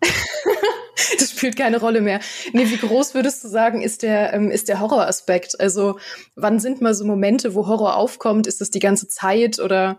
das 1.18 1.30
spielt 1.30 1.56
keine 1.56 1.80
Rolle 1.80 2.00
mehr. 2.00 2.20
Nee, 2.52 2.68
wie 2.68 2.76
groß 2.76 3.14
würdest 3.14 3.42
du 3.44 3.48
sagen, 3.48 3.82
ist 3.82 4.02
der, 4.02 4.34
ähm, 4.34 4.50
ist 4.50 4.68
der 4.68 4.80
Horroraspekt? 4.80 5.58
Also, 5.60 5.98
wann 6.34 6.60
sind 6.60 6.80
mal 6.80 6.94
so 6.94 7.04
Momente, 7.04 7.54
wo 7.54 7.66
Horror 7.66 7.96
aufkommt? 7.96 8.46
Ist 8.46 8.60
das 8.60 8.70
die 8.70 8.78
ganze 8.78 9.08
Zeit 9.08 9.58
oder? 9.58 9.98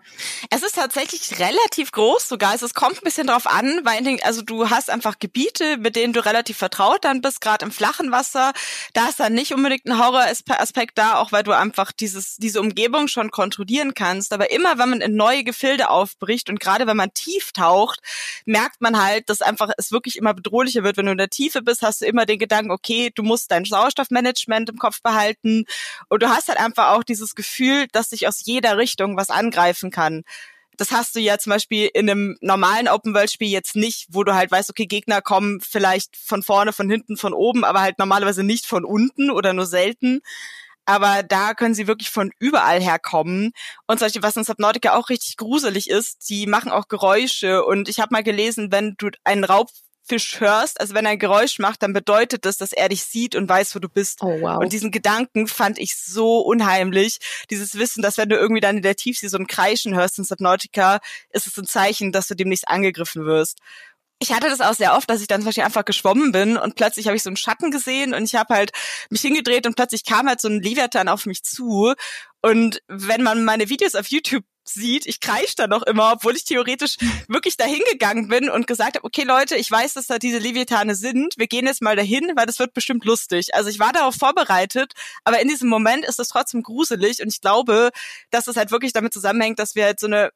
Es 0.49 0.63
ist 0.63 0.75
tatsächlich 0.75 1.39
relativ 1.39 1.91
groß 1.91 2.27
sogar. 2.27 2.51
Also, 2.51 2.65
es 2.65 2.73
kommt 2.73 2.97
ein 2.97 3.03
bisschen 3.03 3.27
drauf 3.27 3.47
an, 3.47 3.81
weil, 3.83 4.19
also 4.23 4.41
du 4.41 4.69
hast 4.69 4.89
einfach 4.89 5.17
Gebiete, 5.19 5.77
mit 5.77 5.95
denen 5.95 6.13
du 6.13 6.23
relativ 6.23 6.57
vertraut 6.57 7.03
dann 7.05 7.21
bist, 7.21 7.41
gerade 7.41 7.65
im 7.65 7.71
flachen 7.71 8.11
Wasser. 8.11 8.53
Da 8.93 9.09
ist 9.09 9.19
dann 9.19 9.33
nicht 9.33 9.53
unbedingt 9.53 9.85
ein 9.85 9.97
Horroraspekt 9.97 10.97
da, 10.97 11.15
auch 11.15 11.31
weil 11.31 11.43
du 11.43 11.51
einfach 11.51 11.91
dieses, 11.91 12.35
diese 12.37 12.59
Umgebung 12.59 13.07
schon 13.07 13.31
kontrollieren 13.31 13.93
kannst. 13.93 14.31
Aber 14.33 14.51
immer, 14.51 14.77
wenn 14.77 14.89
man 14.89 15.01
in 15.01 15.15
neue 15.15 15.43
Gefilde 15.43 15.89
aufbricht 15.89 16.49
und 16.49 16.59
gerade 16.59 16.85
wenn 16.85 16.97
man 16.97 17.13
tief 17.13 17.51
taucht, 17.51 17.99
merkt 18.45 18.81
man 18.81 19.01
halt, 19.01 19.29
dass 19.29 19.41
einfach 19.41 19.71
es 19.77 19.91
wirklich 19.91 20.17
immer 20.17 20.33
wird, 20.83 20.97
wenn 20.97 21.05
du 21.05 21.11
in 21.11 21.17
der 21.17 21.29
Tiefe 21.29 21.61
bist, 21.61 21.81
hast 21.81 22.01
du 22.01 22.05
immer 22.05 22.25
den 22.25 22.39
Gedanken, 22.39 22.71
okay, 22.71 23.11
du 23.13 23.23
musst 23.23 23.51
dein 23.51 23.65
Sauerstoffmanagement 23.65 24.69
im 24.69 24.77
Kopf 24.77 25.01
behalten 25.01 25.65
und 26.09 26.23
du 26.23 26.29
hast 26.29 26.47
halt 26.47 26.59
einfach 26.59 26.91
auch 26.91 27.03
dieses 27.03 27.35
Gefühl, 27.35 27.87
dass 27.91 28.09
sich 28.09 28.27
aus 28.27 28.45
jeder 28.45 28.77
Richtung 28.77 29.17
was 29.17 29.29
angreifen 29.29 29.91
kann. 29.91 30.23
Das 30.77 30.91
hast 30.91 31.15
du 31.15 31.19
ja 31.19 31.37
zum 31.37 31.51
Beispiel 31.51 31.89
in 31.93 32.09
einem 32.09 32.37
normalen 32.41 32.87
Open-World-Spiel 32.87 33.49
jetzt 33.49 33.75
nicht, 33.75 34.07
wo 34.09 34.23
du 34.23 34.33
halt 34.33 34.49
weißt, 34.49 34.71
okay, 34.71 34.87
Gegner 34.87 35.21
kommen 35.21 35.61
vielleicht 35.61 36.17
von 36.17 36.41
vorne, 36.41 36.73
von 36.73 36.89
hinten, 36.89 37.15
von 37.15 37.33
oben, 37.33 37.63
aber 37.63 37.81
halt 37.81 37.99
normalerweise 37.99 38.43
nicht 38.43 38.65
von 38.65 38.83
unten 38.83 39.29
oder 39.29 39.53
nur 39.53 39.67
selten 39.67 40.21
aber 40.85 41.23
da 41.23 41.53
können 41.53 41.75
sie 41.75 41.87
wirklich 41.87 42.09
von 42.09 42.31
überall 42.39 42.81
herkommen. 42.81 43.53
Und 43.87 43.99
Beispiel, 43.99 44.23
was 44.23 44.35
in 44.35 44.43
Subnautica 44.43 44.95
auch 44.95 45.09
richtig 45.09 45.37
gruselig 45.37 45.89
ist, 45.89 46.29
die 46.29 46.45
machen 46.45 46.71
auch 46.71 46.87
Geräusche. 46.87 47.63
Und 47.63 47.87
ich 47.87 47.99
habe 47.99 48.13
mal 48.13 48.23
gelesen, 48.23 48.71
wenn 48.71 48.95
du 48.97 49.09
einen 49.23 49.43
Raub 49.45 49.69
Fisch 50.05 50.39
hörst, 50.39 50.81
also 50.81 50.93
wenn 50.93 51.05
er 51.05 51.11
ein 51.11 51.19
Geräusch 51.19 51.59
macht, 51.59 51.81
dann 51.81 51.93
bedeutet 51.93 52.45
das, 52.45 52.57
dass 52.57 52.73
er 52.73 52.89
dich 52.89 53.05
sieht 53.05 53.35
und 53.35 53.47
weiß, 53.47 53.73
wo 53.75 53.79
du 53.79 53.87
bist. 53.87 54.21
Oh, 54.21 54.41
wow. 54.41 54.57
Und 54.61 54.73
diesen 54.73 54.91
Gedanken 54.91 55.47
fand 55.47 55.79
ich 55.79 55.95
so 55.95 56.39
unheimlich. 56.39 57.19
Dieses 57.49 57.75
Wissen, 57.75 58.01
dass 58.01 58.17
wenn 58.17 58.29
du 58.29 58.35
irgendwie 58.35 58.61
dann 58.61 58.77
in 58.77 58.83
der 58.83 58.95
Tiefsee 58.95 59.27
so 59.27 59.37
ein 59.37 59.47
Kreischen 59.47 59.95
hörst 59.95 60.17
in 60.17 60.25
Subnautica, 60.25 60.99
ist 61.29 61.47
es 61.47 61.57
ein 61.57 61.65
Zeichen, 61.65 62.11
dass 62.11 62.27
du 62.27 62.35
demnächst 62.35 62.67
angegriffen 62.67 63.25
wirst. 63.25 63.59
Ich 64.19 64.31
hatte 64.31 64.49
das 64.49 64.61
auch 64.61 64.73
sehr 64.73 64.95
oft, 64.95 65.09
dass 65.09 65.21
ich 65.21 65.27
dann 65.27 65.41
zum 65.41 65.47
Beispiel 65.47 65.63
einfach 65.63 65.85
geschwommen 65.85 66.31
bin 66.31 66.55
und 66.55 66.75
plötzlich 66.75 67.07
habe 67.07 67.17
ich 67.17 67.23
so 67.23 67.29
einen 67.29 67.37
Schatten 67.37 67.71
gesehen 67.71 68.13
und 68.13 68.23
ich 68.23 68.35
habe 68.35 68.53
halt 68.53 68.71
mich 69.09 69.21
hingedreht 69.21 69.65
und 69.67 69.75
plötzlich 69.75 70.05
kam 70.05 70.27
halt 70.27 70.39
so 70.39 70.47
ein 70.47 70.61
Leviathan 70.61 71.09
auf 71.09 71.25
mich 71.25 71.43
zu. 71.43 71.93
Und 72.41 72.81
wenn 72.87 73.23
man 73.23 73.43
meine 73.43 73.69
Videos 73.69 73.95
auf 73.95 74.07
YouTube 74.07 74.45
sieht, 74.65 75.05
ich 75.05 75.19
kreisch 75.19 75.55
da 75.55 75.67
noch 75.67 75.83
immer, 75.83 76.13
obwohl 76.13 76.35
ich 76.35 76.45
theoretisch 76.45 76.97
wirklich 77.27 77.57
dahin 77.57 77.81
gegangen 77.91 78.27
bin 78.27 78.49
und 78.49 78.67
gesagt 78.67 78.95
habe, 78.95 79.05
okay 79.05 79.23
Leute, 79.23 79.55
ich 79.55 79.69
weiß, 79.69 79.93
dass 79.93 80.07
da 80.07 80.19
diese 80.19 80.37
Leviathane 80.37 80.95
sind, 80.95 81.35
wir 81.37 81.47
gehen 81.47 81.65
jetzt 81.65 81.81
mal 81.81 81.95
dahin, 81.95 82.31
weil 82.35 82.45
das 82.45 82.59
wird 82.59 82.73
bestimmt 82.73 83.05
lustig. 83.05 83.53
Also 83.53 83.69
ich 83.69 83.79
war 83.79 83.93
darauf 83.93 84.15
vorbereitet, 84.15 84.93
aber 85.23 85.41
in 85.41 85.47
diesem 85.47 85.69
Moment 85.69 86.05
ist 86.05 86.19
es 86.19 86.29
trotzdem 86.29 86.63
gruselig 86.63 87.21
und 87.21 87.29
ich 87.29 87.41
glaube, 87.41 87.91
dass 88.31 88.47
es 88.47 88.55
halt 88.55 88.71
wirklich 88.71 88.93
damit 88.93 89.13
zusammenhängt, 89.13 89.59
dass 89.59 89.75
wir 89.75 89.85
halt 89.85 89.99
so 89.99 90.07
eine 90.07 90.31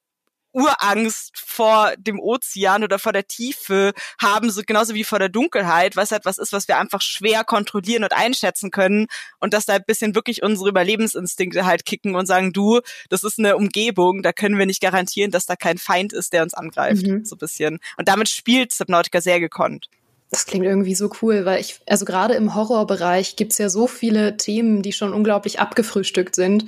Urangst 0.58 1.32
vor 1.36 1.94
dem 1.98 2.20
Ozean 2.20 2.84
oder 2.84 2.98
vor 2.98 3.14
der 3.14 3.28
Tiefe 3.28 3.94
haben, 4.20 4.50
so 4.50 4.64
genauso 4.66 4.96
wie 4.96 5.04
vor 5.04 5.20
der 5.20 5.30
Dunkelheit, 5.30 5.96
was 5.96 6.12
halt 6.12 6.26
was 6.26 6.40
ist, 6.40 6.52
was 6.52 6.68
wir 6.68 6.80
einfach 6.80 7.02
schwer 7.02 7.44
kontrollieren 7.44 8.04
und 8.04 8.14
einschätzen 8.14 8.72
können 8.72 9.06
und 9.40 9.54
dass 9.54 9.66
da 9.66 9.74
ein 9.76 9.84
bisschen 9.86 10.16
wirklich 10.16 10.42
unsere 10.42 10.70
Überlebensinstinkte 10.70 11.68
halt 11.68 11.86
kicken 11.86 12.16
und 12.16 12.26
sagen, 12.26 12.54
du, 12.54 12.82
das 13.10 13.24
ist 13.24 13.38
eine 13.38 13.56
Umgebung, 13.56 14.24
da 14.24 14.34
können 14.34 14.58
wir 14.58 14.66
nicht 14.66 14.82
garantieren, 14.82 15.30
dass 15.30 15.46
da 15.46 15.56
kein 15.56 15.78
Feind 15.78 16.12
ist, 16.12 16.34
der 16.34 16.42
uns 16.42 16.56
angreift, 16.56 17.06
mhm. 17.06 17.24
so 17.24 17.36
ein 17.36 17.40
bisschen. 17.40 17.80
Und 17.98 18.08
damit 18.08 18.28
spielt 18.28 18.74
Subnautica 18.74 19.22
sehr 19.22 19.40
gekonnt. 19.40 19.90
Das 20.30 20.46
klingt 20.46 20.66
irgendwie 20.66 20.96
so 20.96 21.10
cool, 21.22 21.46
weil 21.46 21.62
ich, 21.62 21.80
also 21.88 22.04
gerade 22.04 22.34
im 22.34 22.54
Horrorbereich 22.54 23.38
gibt's 23.38 23.58
ja 23.58 23.70
so 23.70 23.88
viele 23.88 24.36
Themen, 24.36 24.82
die 24.82 24.92
schon 24.92 25.14
unglaublich 25.14 25.60
abgefrühstückt 25.62 26.36
sind. 26.36 26.66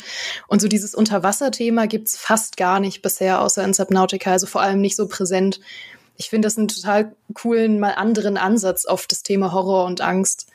Und 0.47 0.61
so 0.61 0.69
dieses 0.69 0.95
Unterwasserthema 0.95 1.85
gibt's 1.85 2.17
fast 2.17 2.55
gar 2.55 2.79
nicht 2.79 3.01
bisher, 3.01 3.41
außer 3.41 3.63
in 3.63 3.73
Subnautica, 3.73 4.31
also 4.31 4.47
vor 4.47 4.61
allem 4.61 4.79
nicht 4.79 4.95
so 4.95 5.07
präsent. 5.09 5.59
Ich 6.15 6.29
finde 6.29 6.45
das 6.45 6.57
einen 6.57 6.69
total 6.69 7.13
coolen, 7.33 7.79
mal 7.79 7.91
anderen 7.91 8.37
Ansatz 8.37 8.85
auf 8.85 9.07
das 9.07 9.23
Thema 9.23 9.51
Horror 9.51 9.85
und 9.85 9.99
Angst. 9.99 10.47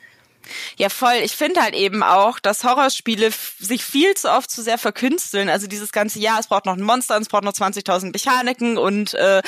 Ja, 0.77 0.89
voll. 0.89 1.15
Ich 1.23 1.35
finde 1.35 1.61
halt 1.61 1.73
eben 1.73 2.03
auch, 2.03 2.39
dass 2.39 2.63
Horrorspiele 2.63 3.31
sich 3.59 3.83
viel 3.83 4.13
zu 4.15 4.31
oft 4.31 4.49
zu 4.49 4.61
sehr 4.61 4.77
verkünsteln. 4.77 5.49
Also 5.49 5.67
dieses 5.67 5.91
ganze 5.91 6.19
Jahr, 6.19 6.39
es 6.39 6.47
braucht 6.47 6.65
noch 6.65 6.75
ein 6.77 6.83
Monster, 6.83 7.17
es 7.17 7.29
braucht 7.29 7.43
noch 7.43 7.53
20.000 7.53 8.11
Mechaniken 8.11 8.77
und 8.77 9.13
äh, 9.13 9.41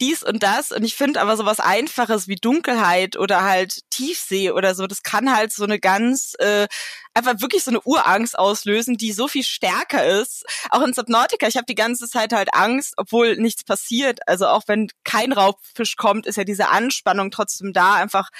dies 0.00 0.22
und 0.22 0.42
das. 0.42 0.72
Und 0.72 0.84
ich 0.84 0.94
finde 0.94 1.20
aber 1.20 1.36
sowas 1.36 1.60
Einfaches 1.60 2.28
wie 2.28 2.36
Dunkelheit 2.36 3.16
oder 3.16 3.44
halt 3.44 3.80
Tiefsee 3.90 4.50
oder 4.50 4.74
so, 4.74 4.86
das 4.86 5.02
kann 5.02 5.34
halt 5.34 5.52
so 5.52 5.64
eine 5.64 5.78
ganz 5.78 6.34
äh, 6.38 6.66
einfach 7.14 7.40
wirklich 7.40 7.64
so 7.64 7.70
eine 7.70 7.80
Urangst 7.82 8.38
auslösen, 8.38 8.96
die 8.96 9.12
so 9.12 9.28
viel 9.28 9.42
stärker 9.42 10.04
ist. 10.04 10.44
Auch 10.70 10.82
in 10.82 10.94
Subnautica, 10.94 11.46
ich 11.48 11.56
habe 11.56 11.66
die 11.66 11.74
ganze 11.74 12.08
Zeit 12.08 12.32
halt 12.32 12.54
Angst, 12.54 12.94
obwohl 12.96 13.36
nichts 13.36 13.64
passiert. 13.64 14.20
Also 14.26 14.46
auch 14.46 14.62
wenn 14.66 14.88
kein 15.04 15.32
Raubfisch 15.32 15.96
kommt, 15.96 16.26
ist 16.26 16.36
ja 16.36 16.44
diese 16.44 16.68
Anspannung 16.68 17.30
trotzdem 17.30 17.72
da, 17.72 17.94
einfach 17.94 18.30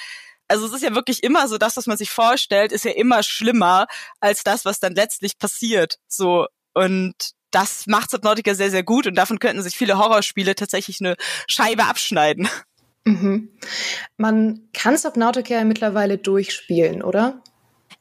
also 0.51 0.65
es 0.65 0.73
ist 0.73 0.83
ja 0.83 0.93
wirklich 0.93 1.23
immer 1.23 1.47
so, 1.47 1.57
das, 1.57 1.77
was 1.77 1.87
man 1.87 1.97
sich 1.97 2.11
vorstellt, 2.11 2.71
ist 2.71 2.85
ja 2.85 2.91
immer 2.91 3.23
schlimmer 3.23 3.87
als 4.19 4.43
das, 4.43 4.65
was 4.65 4.79
dann 4.79 4.93
letztlich 4.93 5.39
passiert. 5.39 5.97
So 6.07 6.47
und 6.73 7.15
das 7.51 7.87
macht 7.87 8.11
Subnautica 8.11 8.53
sehr, 8.53 8.69
sehr 8.69 8.83
gut 8.83 9.07
und 9.07 9.15
davon 9.15 9.39
könnten 9.39 9.61
sich 9.61 9.75
viele 9.75 9.97
Horrorspiele 9.97 10.55
tatsächlich 10.55 10.99
eine 10.99 11.15
Scheibe 11.47 11.85
abschneiden. 11.85 12.49
Mhm. 13.03 13.49
Man 14.17 14.69
kann 14.73 14.97
Subnautica 14.97 15.55
ja 15.55 15.63
mittlerweile 15.63 16.17
durchspielen, 16.17 17.01
oder? 17.01 17.41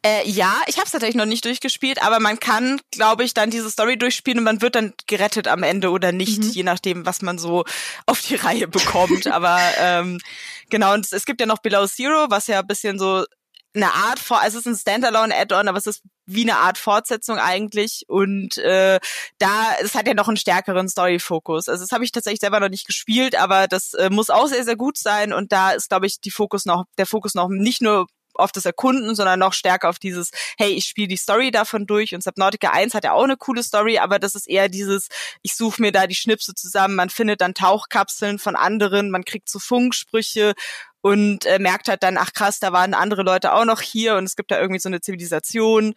Äh, 0.03 0.27
ja, 0.29 0.63
ich 0.67 0.77
habe 0.77 0.87
es 0.87 0.93
tatsächlich 0.93 1.17
noch 1.17 1.27
nicht 1.27 1.45
durchgespielt, 1.45 2.03
aber 2.03 2.21
man 2.21 2.41
kann, 2.41 2.81
glaube 2.91 3.23
ich, 3.23 3.35
dann 3.35 3.51
diese 3.51 3.71
Story 3.71 3.99
durchspielen 3.99 4.39
und 4.39 4.45
man 4.45 4.63
wird 4.63 4.75
dann 4.75 4.95
gerettet 5.07 5.47
am 5.47 5.63
Ende 5.63 5.91
oder 5.91 6.11
nicht, 6.11 6.43
mhm. 6.43 6.51
je 6.51 6.63
nachdem, 6.63 7.05
was 7.05 7.21
man 7.21 7.37
so 7.37 7.65
auf 8.07 8.23
die 8.23 8.37
Reihe 8.37 8.67
bekommt. 8.69 9.27
aber 9.27 9.59
ähm, 9.79 10.19
genau, 10.71 10.95
und 10.95 11.13
es 11.13 11.25
gibt 11.25 11.41
ja 11.41 11.47
noch 11.47 11.59
Below 11.59 11.87
Zero, 11.87 12.27
was 12.31 12.47
ja 12.47 12.61
ein 12.61 12.67
bisschen 12.67 12.99
so 12.99 13.25
eine 13.75 13.93
Art 13.95 14.21
also 14.31 14.59
es 14.59 14.67
ist 14.67 14.73
ein 14.73 14.77
Standalone-Add-on, 14.77 15.69
aber 15.69 15.79
es 15.79 15.87
ist 15.87 16.03
wie 16.27 16.43
eine 16.43 16.59
Art 16.59 16.77
Fortsetzung 16.79 17.39
eigentlich 17.39 18.05
und 18.09 18.59
äh, 18.59 18.99
da 19.39 19.75
es 19.81 19.95
hat 19.95 20.09
ja 20.09 20.15
noch 20.15 20.29
einen 20.29 20.37
stärkeren 20.37 20.89
Story-Fokus. 20.89 21.69
Also 21.69 21.85
das 21.85 21.93
habe 21.93 22.05
ich 22.05 22.13
tatsächlich 22.13 22.41
selber 22.41 22.61
noch 22.61 22.69
nicht 22.69 22.87
gespielt, 22.87 23.37
aber 23.37 23.69
das 23.69 23.95
äh, 23.95 24.11
muss 24.11 24.31
auch 24.31 24.47
sehr 24.47 24.65
sehr 24.65 24.77
gut 24.77 24.99
sein 24.99 25.33
und 25.33 25.53
da 25.53 25.71
ist 25.71 25.89
glaube 25.89 26.07
ich 26.07 26.21
die 26.21 26.31
Fokus 26.31 26.67
noch 26.67 26.85
der 26.99 27.07
Fokus 27.07 27.35
noch 27.35 27.49
nicht 27.49 27.81
nur 27.81 28.07
auf 28.41 28.53
das 28.53 28.65
Erkunden, 28.65 29.15
sondern 29.15 29.39
noch 29.39 29.53
stärker 29.53 29.89
auf 29.89 29.99
dieses, 29.99 30.31
hey, 30.59 30.71
ich 30.71 30.87
spiele 30.87 31.09
die 31.09 31.17
Story 31.17 31.51
davon 31.51 31.87
durch. 31.87 32.15
Und 32.15 32.23
Subnautica 32.23 32.71
1 32.71 32.95
hat 32.95 33.05
ja 33.05 33.13
auch 33.13 33.25
eine 33.25 33.37
coole 33.37 33.63
Story, 33.63 33.99
aber 33.99 34.19
das 34.19 34.35
ist 34.35 34.49
eher 34.49 34.69
dieses, 34.69 35.09
ich 35.43 35.55
suche 35.55 35.81
mir 35.81 35.93
da 35.93 36.07
die 36.07 36.15
Schnipse 36.15 36.55
zusammen, 36.55 36.95
man 36.95 37.11
findet 37.11 37.41
dann 37.41 37.55
Tauchkapseln 37.55 38.39
von 38.39 38.57
anderen, 38.57 39.11
man 39.11 39.25
kriegt 39.25 39.49
so 39.49 39.59
Funksprüche 39.59 40.55
und 41.01 41.47
äh, 41.47 41.59
merkt 41.59 41.89
halt 41.89 42.03
dann, 42.03 42.19
ach 42.19 42.33
krass, 42.33 42.59
da 42.59 42.73
waren 42.73 42.95
andere 42.95 43.23
Leute 43.23 43.53
auch 43.53 43.65
noch 43.65 43.81
hier 43.81 44.17
und 44.17 44.25
es 44.25 44.37
gibt 44.37 44.51
da 44.51 44.61
irgendwie 44.61 44.81
so 44.81 44.89
eine 44.89 45.01
Zivilisation 45.01 45.95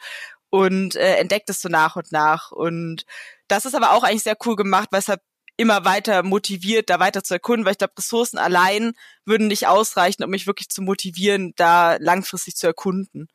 und 0.49 0.95
äh, 0.95 1.15
entdeckt 1.15 1.49
es 1.49 1.61
so 1.61 1.69
nach 1.69 1.95
und 1.95 2.11
nach. 2.11 2.51
Und 2.51 3.05
das 3.47 3.65
ist 3.65 3.75
aber 3.75 3.91
auch 3.93 4.03
eigentlich 4.03 4.23
sehr 4.23 4.37
cool 4.45 4.55
gemacht, 4.55 4.89
weil 4.91 5.01
immer 5.55 5.85
weiter 5.85 6.23
motiviert, 6.23 6.89
da 6.89 6.99
weiter 6.99 7.23
zu 7.23 7.35
erkunden, 7.35 7.65
weil 7.65 7.73
ich 7.73 7.77
glaube, 7.77 7.93
Ressourcen 7.97 8.37
allein 8.37 8.93
würden 9.25 9.47
nicht 9.47 9.67
ausreichen, 9.67 10.23
um 10.23 10.31
mich 10.31 10.47
wirklich 10.47 10.69
zu 10.69 10.81
motivieren, 10.81 11.53
da 11.55 11.97
langfristig 11.99 12.55
zu 12.55 12.67
erkunden. 12.67 13.27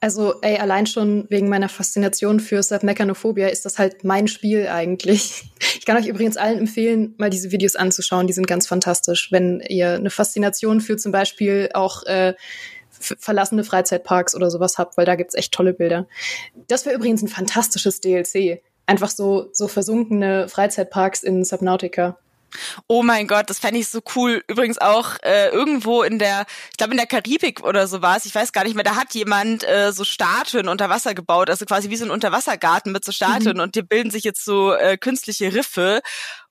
Also, 0.00 0.40
ey, 0.42 0.58
allein 0.58 0.86
schon 0.86 1.26
wegen 1.30 1.48
meiner 1.48 1.68
Faszination 1.68 2.40
für 2.40 2.62
Submechanophobia 2.62 3.48
ist 3.48 3.64
das 3.64 3.78
halt 3.78 4.04
mein 4.04 4.26
Spiel 4.28 4.66
eigentlich. 4.66 5.44
Ich 5.78 5.86
kann 5.86 5.96
euch 5.96 6.06
übrigens 6.06 6.36
allen 6.36 6.58
empfehlen, 6.58 7.14
mal 7.16 7.30
diese 7.30 7.52
Videos 7.52 7.76
anzuschauen, 7.76 8.26
die 8.26 8.32
sind 8.32 8.46
ganz 8.46 8.66
fantastisch, 8.66 9.30
wenn 9.30 9.60
ihr 9.60 9.94
eine 9.94 10.10
Faszination 10.10 10.80
für 10.80 10.96
zum 10.96 11.12
Beispiel 11.12 11.70
auch 11.72 12.02
äh, 12.02 12.34
verlassene 12.90 13.64
Freizeitparks 13.64 14.34
oder 14.34 14.50
sowas 14.50 14.76
habt, 14.76 14.96
weil 14.96 15.06
da 15.06 15.14
gibt's 15.14 15.34
echt 15.34 15.52
tolle 15.52 15.72
Bilder. 15.72 16.06
Das 16.66 16.84
wäre 16.84 16.96
übrigens 16.96 17.22
ein 17.22 17.28
fantastisches 17.28 18.00
DLC 18.00 18.60
einfach 18.90 19.10
so, 19.10 19.48
so 19.52 19.68
versunkene 19.68 20.48
Freizeitparks 20.48 21.22
in 21.22 21.44
Subnautica. 21.44 22.18
Oh 22.88 23.04
mein 23.04 23.28
Gott, 23.28 23.48
das 23.48 23.60
fände 23.60 23.78
ich 23.78 23.88
so 23.88 24.00
cool. 24.16 24.42
Übrigens 24.48 24.78
auch 24.78 25.10
äh, 25.22 25.50
irgendwo 25.50 26.02
in 26.02 26.18
der, 26.18 26.46
ich 26.72 26.76
glaube 26.78 26.92
in 26.92 26.96
der 26.96 27.06
Karibik 27.06 27.62
oder 27.62 27.86
so 27.86 28.02
war 28.02 28.16
es, 28.16 28.26
ich 28.26 28.34
weiß 28.34 28.50
gar 28.52 28.64
nicht 28.64 28.74
mehr, 28.74 28.82
da 28.82 28.96
hat 28.96 29.14
jemand 29.14 29.62
äh, 29.62 29.92
so 29.92 30.02
Statuen 30.02 30.66
unter 30.68 30.88
Wasser 30.88 31.14
gebaut, 31.14 31.48
also 31.48 31.64
quasi 31.64 31.90
wie 31.90 31.96
so 31.96 32.04
ein 32.04 32.10
Unterwassergarten 32.10 32.90
mit 32.90 33.04
so 33.04 33.12
Statuen 33.12 33.58
mhm. 33.58 33.62
und 33.62 33.76
die 33.76 33.82
bilden 33.82 34.10
sich 34.10 34.24
jetzt 34.24 34.44
so 34.44 34.72
äh, 34.74 34.96
künstliche 34.98 35.54
Riffe 35.54 36.00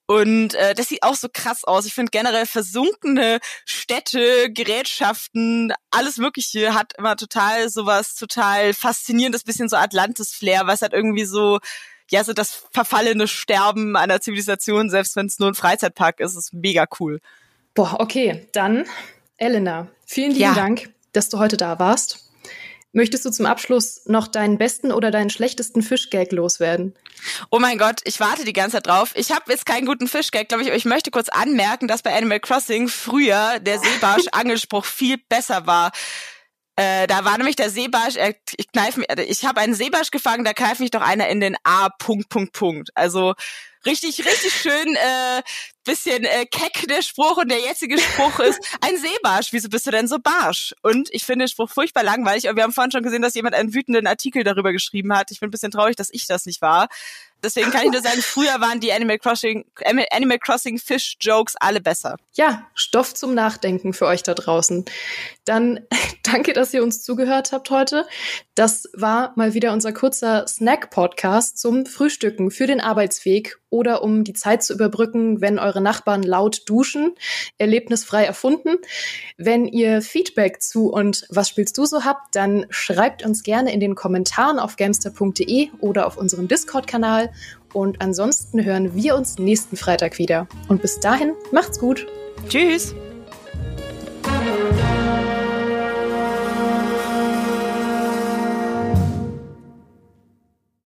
Und 0.10 0.55
äh, 0.55 0.74
das 0.74 0.88
sieht 0.88 1.03
auch 1.03 1.13
so 1.13 1.27
krass 1.31 1.63
aus. 1.65 1.86
Ich 1.86 1.93
finde 1.93 2.10
generell 2.10 2.48
versunkene 2.48 3.39
Städte, 3.63 4.51
Gerätschaften, 4.51 5.72
alles 5.91 6.17
Mögliche 6.17 6.74
hat 6.74 6.93
immer 6.98 7.15
total 7.15 7.69
sowas 7.69 8.15
total 8.15 8.74
faszinierendes, 8.74 9.43
bisschen 9.43 9.69
so 9.69 9.75
Atlantis-Flair, 9.77 10.65
was 10.65 10.81
halt 10.81 10.93
irgendwie 10.93 11.25
so 11.25 11.60
ja, 12.09 12.23
so 12.23 12.33
das 12.33 12.63
verfallene 12.71 13.27
Sterben 13.27 13.95
einer 13.95 14.21
Zivilisation, 14.21 14.89
selbst 14.89 15.15
wenn 15.15 15.27
es 15.27 15.39
nur 15.39 15.49
ein 15.49 15.55
Freizeitpark 15.55 16.19
ist, 16.19 16.35
ist 16.35 16.53
mega 16.53 16.85
cool. 16.99 17.19
Boah, 17.73 17.97
okay, 17.99 18.47
dann 18.51 18.85
Elena, 19.37 19.87
vielen 20.05 20.31
lieben 20.31 20.41
ja. 20.41 20.53
Dank, 20.53 20.89
dass 21.13 21.29
du 21.29 21.39
heute 21.39 21.57
da 21.57 21.79
warst. 21.79 22.29
Möchtest 22.91 23.23
du 23.23 23.29
zum 23.29 23.45
Abschluss 23.45 24.01
noch 24.05 24.27
deinen 24.27 24.57
besten 24.57 24.91
oder 24.91 25.11
deinen 25.11 25.29
schlechtesten 25.29 25.83
Fischgag 25.83 26.31
loswerden? 26.31 26.95
Oh 27.51 27.59
mein 27.59 27.77
Gott, 27.77 28.01
ich 28.05 28.19
warte 28.19 28.45
die 28.45 28.53
ganze 28.53 28.77
Zeit 28.77 28.87
drauf. 28.87 29.11
Ich 29.15 29.31
habe 29.31 29.51
jetzt 29.51 29.67
keinen 29.67 29.85
guten 29.85 30.07
Fischgag, 30.07 30.49
glaube 30.49 30.63
ich, 30.63 30.69
aber 30.69 30.77
ich 30.77 30.85
möchte 30.85 31.11
kurz 31.11 31.29
anmerken, 31.29 31.87
dass 31.87 32.01
bei 32.01 32.15
Animal 32.15 32.39
Crossing 32.39 32.87
früher 32.87 33.59
der 33.59 33.79
Seebarsch-Angelspruch 33.79 34.85
viel 34.85 35.17
besser 35.29 35.67
war. 35.67 35.91
Äh, 36.79 37.07
da 37.07 37.25
war 37.25 37.38
nämlich 37.38 37.57
der 37.57 37.69
Seebarsch, 37.69 38.15
er, 38.15 38.33
ich 38.55 38.71
kneif 38.71 38.95
mich, 38.95 39.09
also 39.09 39.21
ich 39.21 39.43
habe 39.43 39.59
einen 39.59 39.74
Seebarsch 39.74 40.12
gefangen, 40.12 40.45
da 40.45 40.53
kneift 40.53 40.79
mich 40.79 40.91
doch 40.91 41.01
einer 41.01 41.27
in 41.27 41.41
den 41.41 41.57
A. 41.65 41.89
Punkt, 41.89 42.29
Punkt, 42.29 42.53
Punkt. 42.53 42.91
Also 42.95 43.33
richtig, 43.86 44.25
richtig 44.25 44.53
schön, 44.53 44.95
äh, 44.95 45.41
bisschen 45.83 46.24
äh, 46.24 46.45
keck 46.45 46.88
der 46.88 47.01
Spruch 47.01 47.36
und 47.36 47.51
der 47.51 47.59
jetzige 47.59 48.00
Spruch 48.00 48.39
ist 48.48 48.62
ein 48.79 48.95
Seebarsch. 48.95 49.51
Wieso 49.51 49.67
bist 49.67 49.88
du 49.88 49.91
denn 49.91 50.07
so 50.07 50.19
barsch? 50.19 50.74
Und 50.81 51.09
ich 51.12 51.25
finde 51.25 51.43
den 51.43 51.50
Spruch 51.50 51.69
furchtbar 51.69 52.03
langweilig. 52.03 52.48
Aber 52.48 52.55
wir 52.55 52.63
haben 52.63 52.71
vorhin 52.71 52.91
schon 52.91 53.03
gesehen, 53.03 53.24
dass 53.24 53.36
jemand 53.36 53.55
einen 53.55 53.74
wütenden 53.74 54.07
Artikel 54.07 54.45
darüber 54.45 54.71
geschrieben 54.71 55.13
hat. 55.13 55.31
Ich 55.31 55.41
bin 55.41 55.50
ein 55.50 55.51
bisschen 55.51 55.71
traurig, 55.71 55.98
dass 55.98 56.09
ich 56.13 56.27
das 56.27 56.45
nicht 56.45 56.62
war. 56.62 56.88
Deswegen 57.43 57.72
kann 57.72 57.86
ich 57.86 57.91
nur 57.91 58.01
sagen, 58.01 58.22
früher 58.22 58.60
waren 58.60 58.79
die 58.79 58.91
Animal 58.91 59.17
Crossing, 59.17 59.65
Animal 60.12 60.39
Crossing 60.39 60.77
Fish 60.77 61.15
Jokes 61.19 61.55
alle 61.60 61.81
besser. 61.81 62.17
Ja, 62.34 62.67
Stoff 62.74 63.13
zum 63.13 63.34
Nachdenken 63.34 63.93
für 63.93 64.05
euch 64.05 64.24
da 64.24 64.34
draußen. 64.34 64.86
Dann 65.46 65.81
danke, 66.24 66.53
dass 66.53 66.74
ihr 66.74 66.84
uns 66.84 67.03
zugehört 67.03 67.51
habt 67.51 67.69
heute. 67.69 68.08
Das 68.55 68.89
war 68.93 69.34
mal 69.36 69.53
wieder 69.53 69.74
unser 69.74 69.93
kurzer 69.93 70.48
Snack-Podcast 70.48 71.58
zum 71.58 71.86
Frühstücken 71.86 72.51
für 72.51 72.67
den 72.67 72.81
Arbeitsweg 72.81 73.58
oder 73.69 74.03
um 74.03 74.23
die 74.23 74.33
Zeit 74.33 74.63
zu 74.63 74.73
überbrücken, 74.73 75.41
wenn 75.41 75.59
eure 75.59 75.81
Nachbarn 75.81 76.23
laut 76.23 76.63
duschen. 76.67 77.13
Erlebnisfrei 77.57 78.25
erfunden. 78.25 78.77
Wenn 79.38 79.65
ihr 79.65 80.01
Feedback 80.01 80.61
zu 80.61 80.91
und 80.91 81.25
was 81.29 81.49
spielst 81.49 81.77
du 81.77 81.85
so 81.85 82.03
habt, 82.03 82.35
dann 82.35 82.65
schreibt 82.69 83.25
uns 83.25 83.43
gerne 83.43 83.73
in 83.73 83.79
den 83.79 83.95
Kommentaren 83.95 84.59
auf 84.59 84.75
gamester.de 84.75 85.69
oder 85.79 86.07
auf 86.07 86.17
unserem 86.17 86.47
Discord-Kanal. 86.47 87.31
Und 87.73 88.01
ansonsten 88.01 88.63
hören 88.63 88.95
wir 88.95 89.15
uns 89.15 89.38
nächsten 89.38 89.77
Freitag 89.77 90.17
wieder. 90.17 90.47
Und 90.67 90.81
bis 90.81 90.99
dahin, 90.99 91.33
macht's 91.51 91.79
gut. 91.79 92.07
Tschüss. 92.47 92.95